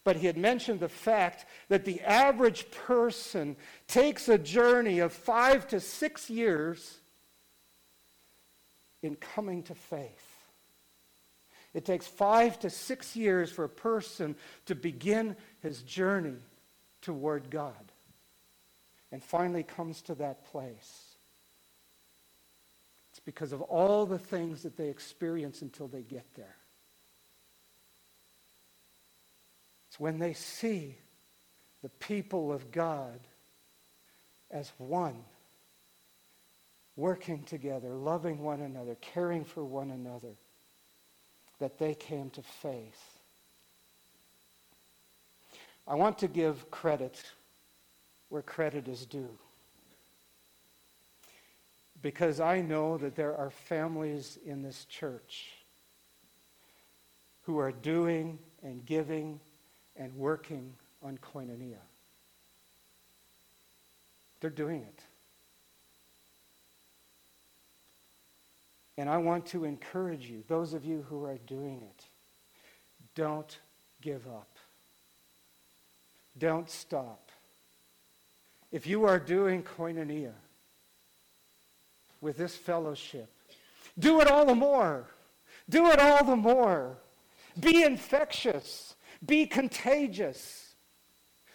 but 0.05 0.17
he 0.17 0.27
had 0.27 0.37
mentioned 0.37 0.81
the 0.81 0.89
fact 0.89 1.47
that 1.69 1.85
the 1.85 2.01
average 2.03 2.71
person 2.71 3.57
takes 3.87 4.29
a 4.29 4.37
journey 4.37 4.99
of 4.99 5.13
five 5.13 5.67
to 5.69 5.81
six 5.81 6.29
years 6.29 6.99
in 9.03 9.17
coming 9.17 9.63
to 9.63 9.75
faith. 9.75 10.30
It 11.73 11.85
takes 11.85 12.07
five 12.07 12.59
to 12.61 12.71
six 12.71 13.15
years 13.15 13.51
for 13.51 13.65
a 13.65 13.69
person 13.69 14.35
to 14.67 14.75
begin 14.75 15.37
his 15.63 15.83
journey 15.83 16.37
toward 17.03 17.51
God 17.51 17.75
and 19.13 19.23
finally 19.23 19.63
comes 19.63 20.03
to 20.03 20.15
that 20.17 20.45
place. 20.51 21.11
It's 23.11 23.21
because 23.21 23.53
of 23.53 23.63
all 23.63 24.07
the 24.07 24.19
things 24.19 24.63
that 24.63 24.77
they 24.77 24.89
experience 24.89 25.63
until 25.63 25.89
they 25.89 26.03
get 26.03 26.27
there. 26.35 26.57
It's 29.89 30.01
when 30.01 30.19
they 30.19 30.33
see 30.33 30.97
the 31.83 31.89
people 31.89 32.53
of 32.53 32.71
God 32.73 33.19
as 34.51 34.71
one, 34.79 35.17
working 36.97 37.43
together, 37.45 37.91
loving 37.91 38.41
one 38.41 38.61
another, 38.61 38.97
caring 39.01 39.45
for 39.45 39.65
one 39.65 39.91
another, 39.91 40.35
that 41.61 41.79
they 41.79 41.95
came 41.95 42.31
to 42.31 42.43
faith. 42.43 43.21
I 45.87 45.95
want 45.95 46.19
to 46.19 46.29
give 46.29 46.71
credit 46.71 47.23
where 48.29 48.43
credit 48.43 48.89
is 48.89 49.07
due. 49.07 49.39
Because 52.03 52.41
I 52.41 52.61
know 52.61 52.97
that 52.99 53.15
there 53.15 53.37
are 53.37 53.51
families 53.51 54.39
in 54.45 54.63
this 54.63 54.87
church 54.87 55.51
who 57.43 57.59
are 57.59 57.73
doing 57.73 58.39
and 58.63 58.85
giving 58.87 59.39
and 59.97 60.15
working 60.17 60.73
on 61.03 61.19
koinonia. 61.19 61.83
They're 64.41 64.49
doing 64.49 64.81
it. 64.83 65.03
And 69.01 69.09
I 69.09 69.17
want 69.17 69.47
to 69.47 69.65
encourage 69.65 70.27
you, 70.27 70.45
those 70.47 70.75
of 70.75 70.85
you 70.85 71.07
who 71.09 71.25
are 71.25 71.39
doing 71.47 71.81
it, 71.81 72.05
don't 73.15 73.59
give 74.03 74.27
up. 74.27 74.59
Don't 76.37 76.69
stop. 76.69 77.31
If 78.71 78.87
you 78.87 79.07
are 79.07 79.19
doing 79.19 79.63
koinonia 79.63 80.35
with 82.21 82.37
this 82.37 82.55
fellowship, 82.55 83.33
do 83.99 84.21
it 84.21 84.31
all 84.31 84.45
the 84.45 84.55
more. 84.55 85.07
Do 85.71 85.87
it 85.87 85.99
all 85.99 86.23
the 86.23 86.37
more. 86.37 86.99
Be 87.59 87.83
infectious. 87.83 88.97
Be 89.25 89.47
contagious 89.47 90.75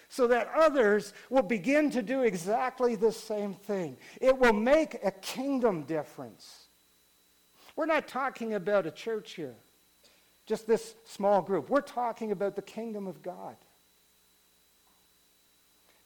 so 0.10 0.26
that 0.30 0.50
others 0.58 1.14
will 1.30 1.44
begin 1.44 1.92
to 1.92 2.02
do 2.02 2.24
exactly 2.24 2.96
the 2.96 3.12
same 3.12 3.54
thing. 3.54 3.98
It 4.20 4.36
will 4.36 4.54
make 4.54 4.98
a 5.04 5.12
kingdom 5.12 5.84
difference. 5.84 6.65
We're 7.76 7.86
not 7.86 8.08
talking 8.08 8.54
about 8.54 8.86
a 8.86 8.92
church 8.92 9.34
here, 9.34 9.56
just 10.46 10.66
this 10.66 10.96
small 11.06 11.42
group. 11.42 11.70
We're 11.70 11.82
talking 11.82 12.32
about 12.32 12.56
the 12.56 12.62
kingdom 12.62 13.08
of 13.08 13.22
God. 13.22 13.56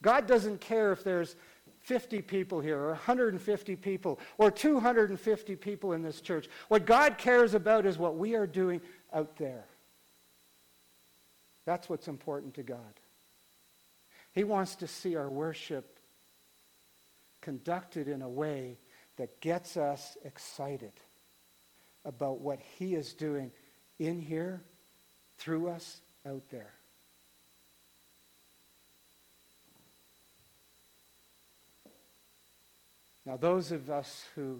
God 0.01 0.27
doesn't 0.27 0.61
care 0.61 0.91
if 0.91 1.03
there's 1.03 1.35
50 1.81 2.21
people 2.21 2.59
here, 2.59 2.77
or 2.77 2.89
150 2.89 3.75
people, 3.75 4.19
or 4.37 4.51
250 4.51 5.55
people 5.55 5.93
in 5.93 6.01
this 6.01 6.21
church. 6.21 6.47
What 6.67 6.85
God 6.85 7.17
cares 7.17 7.53
about 7.53 7.85
is 7.85 7.97
what 7.97 8.17
we 8.17 8.35
are 8.35 8.47
doing 8.47 8.81
out 9.13 9.37
there. 9.37 9.63
That's 11.65 11.89
what's 11.89 12.07
important 12.07 12.55
to 12.55 12.63
God. 12.63 12.79
He 14.33 14.43
wants 14.43 14.75
to 14.77 14.87
see 14.87 15.15
our 15.15 15.29
worship 15.29 15.99
conducted 17.41 18.07
in 18.07 18.21
a 18.21 18.29
way 18.29 18.77
that 19.17 19.41
gets 19.41 19.77
us 19.77 20.17
excited 20.23 20.91
about 22.09 22.41
what 22.41 22.59
He 22.79 22.95
is 22.95 23.13
doing 23.13 23.51
in 23.99 24.19
here, 24.19 24.59
through 25.37 25.69
us, 25.69 26.01
out 26.27 26.41
there. 26.51 26.71
Now, 33.25 33.37
those 33.37 33.71
of 33.71 33.91
us 33.91 34.25
who 34.33 34.59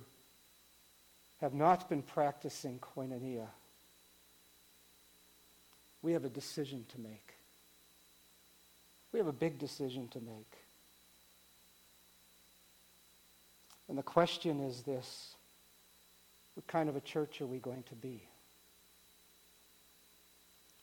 have 1.42 1.56
not 1.56 1.90
been 1.90 2.04
practicing 2.04 2.80
koinonia, 2.80 3.48
we 6.04 6.14
have 6.14 6.24
a 6.24 6.30
decision 6.30 6.86
to 6.94 7.02
make. 7.02 7.34
We 9.12 9.18
have 9.18 9.28
a 9.28 9.34
big 9.34 9.58
decision 9.58 10.08
to 10.10 10.20
make. 10.20 10.54
And 13.88 13.98
the 13.98 14.04
question 14.04 14.60
is 14.60 14.84
this 14.84 15.34
what 16.60 16.68
kind 16.68 16.90
of 16.90 16.98
a 16.98 17.00
church 17.00 17.40
are 17.40 17.46
we 17.46 17.58
going 17.58 17.84
to 17.88 17.96
be? 17.96 18.22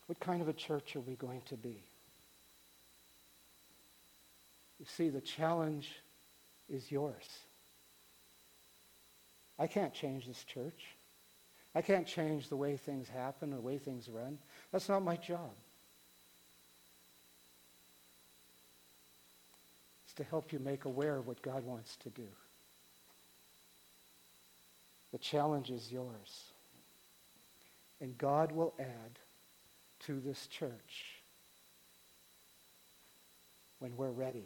What 0.07 0.18
kind 0.20 0.41
of 0.41 0.49
a 0.49 0.55
church 0.55 0.97
are 0.97 1.01
we 1.01 1.16
going 1.16 1.43
to 1.51 1.55
be? 1.55 1.77
You 4.81 4.87
see, 4.89 5.11
the 5.11 5.20
challenge 5.20 5.91
is 6.70 6.91
yours. 6.91 7.29
I 9.59 9.66
can't 9.66 9.93
change 9.93 10.27
this 10.27 10.43
church. 10.45 10.87
I 11.74 11.83
can't 11.83 12.07
change 12.07 12.49
the 12.49 12.57
way 12.57 12.79
things 12.79 13.07
happen, 13.11 13.51
the 13.51 13.61
way 13.61 13.77
things 13.77 14.09
run. 14.09 14.39
That's 14.72 14.89
not 14.89 15.03
my 15.03 15.16
job. 15.16 15.53
It's 20.07 20.14
to 20.14 20.24
help 20.24 20.55
you 20.55 20.59
make 20.59 20.87
aware 20.87 21.16
of 21.16 21.27
what 21.27 21.43
God 21.43 21.66
wants 21.66 21.97
to 21.97 22.09
do. 22.09 22.29
The 25.17 25.23
challenge 25.23 25.71
is 25.71 25.91
yours. 25.91 26.45
And 28.03 28.19
God 28.19 28.53
will 28.53 28.75
add 28.79 29.19
to 30.01 30.21
this 30.21 30.47
church 30.49 31.23
when 33.79 33.97
we're 33.97 34.11
ready. 34.11 34.45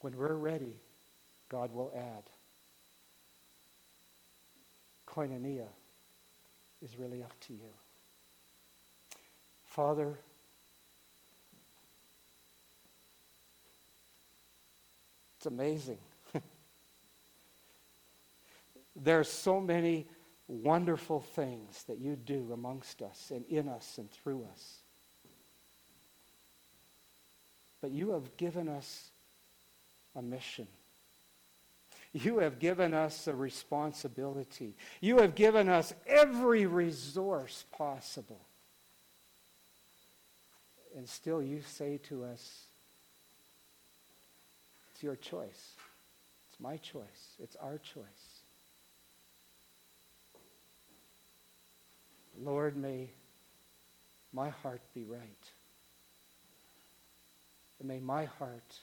When 0.00 0.16
we're 0.16 0.32
ready, 0.32 0.72
God 1.50 1.74
will 1.74 1.92
add. 1.94 2.22
Koinonia 5.06 5.68
is 6.82 6.98
really 6.98 7.22
up 7.22 7.38
to 7.40 7.52
you. 7.52 7.68
Father, 9.66 10.14
it's 15.36 15.44
amazing. 15.44 15.98
There 18.94 19.20
are 19.20 19.24
so 19.24 19.60
many 19.60 20.06
wonderful 20.48 21.20
things 21.20 21.84
that 21.84 21.98
you 21.98 22.16
do 22.16 22.50
amongst 22.52 23.02
us 23.02 23.30
and 23.30 23.44
in 23.46 23.68
us 23.68 23.98
and 23.98 24.10
through 24.10 24.46
us. 24.52 24.78
But 27.80 27.90
you 27.90 28.10
have 28.10 28.36
given 28.36 28.68
us 28.68 29.10
a 30.14 30.22
mission. 30.22 30.66
You 32.12 32.38
have 32.40 32.58
given 32.58 32.92
us 32.92 33.26
a 33.26 33.34
responsibility. 33.34 34.74
You 35.00 35.18
have 35.18 35.34
given 35.34 35.68
us 35.68 35.94
every 36.06 36.66
resource 36.66 37.64
possible. 37.72 38.40
And 40.96 41.08
still 41.08 41.42
you 41.42 41.62
say 41.66 41.98
to 42.08 42.24
us, 42.24 42.64
it's 44.92 45.02
your 45.02 45.16
choice. 45.16 45.72
It's 46.50 46.60
my 46.60 46.76
choice. 46.76 47.36
It's 47.42 47.56
our 47.56 47.78
choice. 47.78 48.31
Lord, 52.40 52.76
may 52.76 53.10
my 54.32 54.48
heart 54.48 54.80
be 54.94 55.04
right. 55.04 55.50
And 57.78 57.88
may 57.88 57.98
my 57.98 58.24
heart 58.24 58.78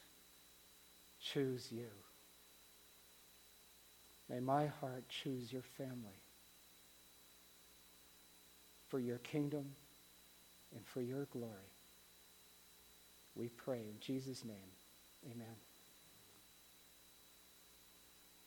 choose 1.22 1.68
you. 1.72 1.88
May 4.30 4.40
my 4.40 4.68
heart 4.68 5.04
choose 5.10 5.52
your 5.52 5.64
family 5.78 6.20
for 8.90 9.00
your 9.00 9.18
kingdom 9.20 9.66
and 10.76 10.86
for 10.86 11.02
your 11.02 11.26
glory. 11.32 11.54
We 13.36 13.48
pray 13.48 13.80
in 13.80 13.96
Jesus' 14.02 14.44
name. 14.46 14.56
Amen. 15.32 15.69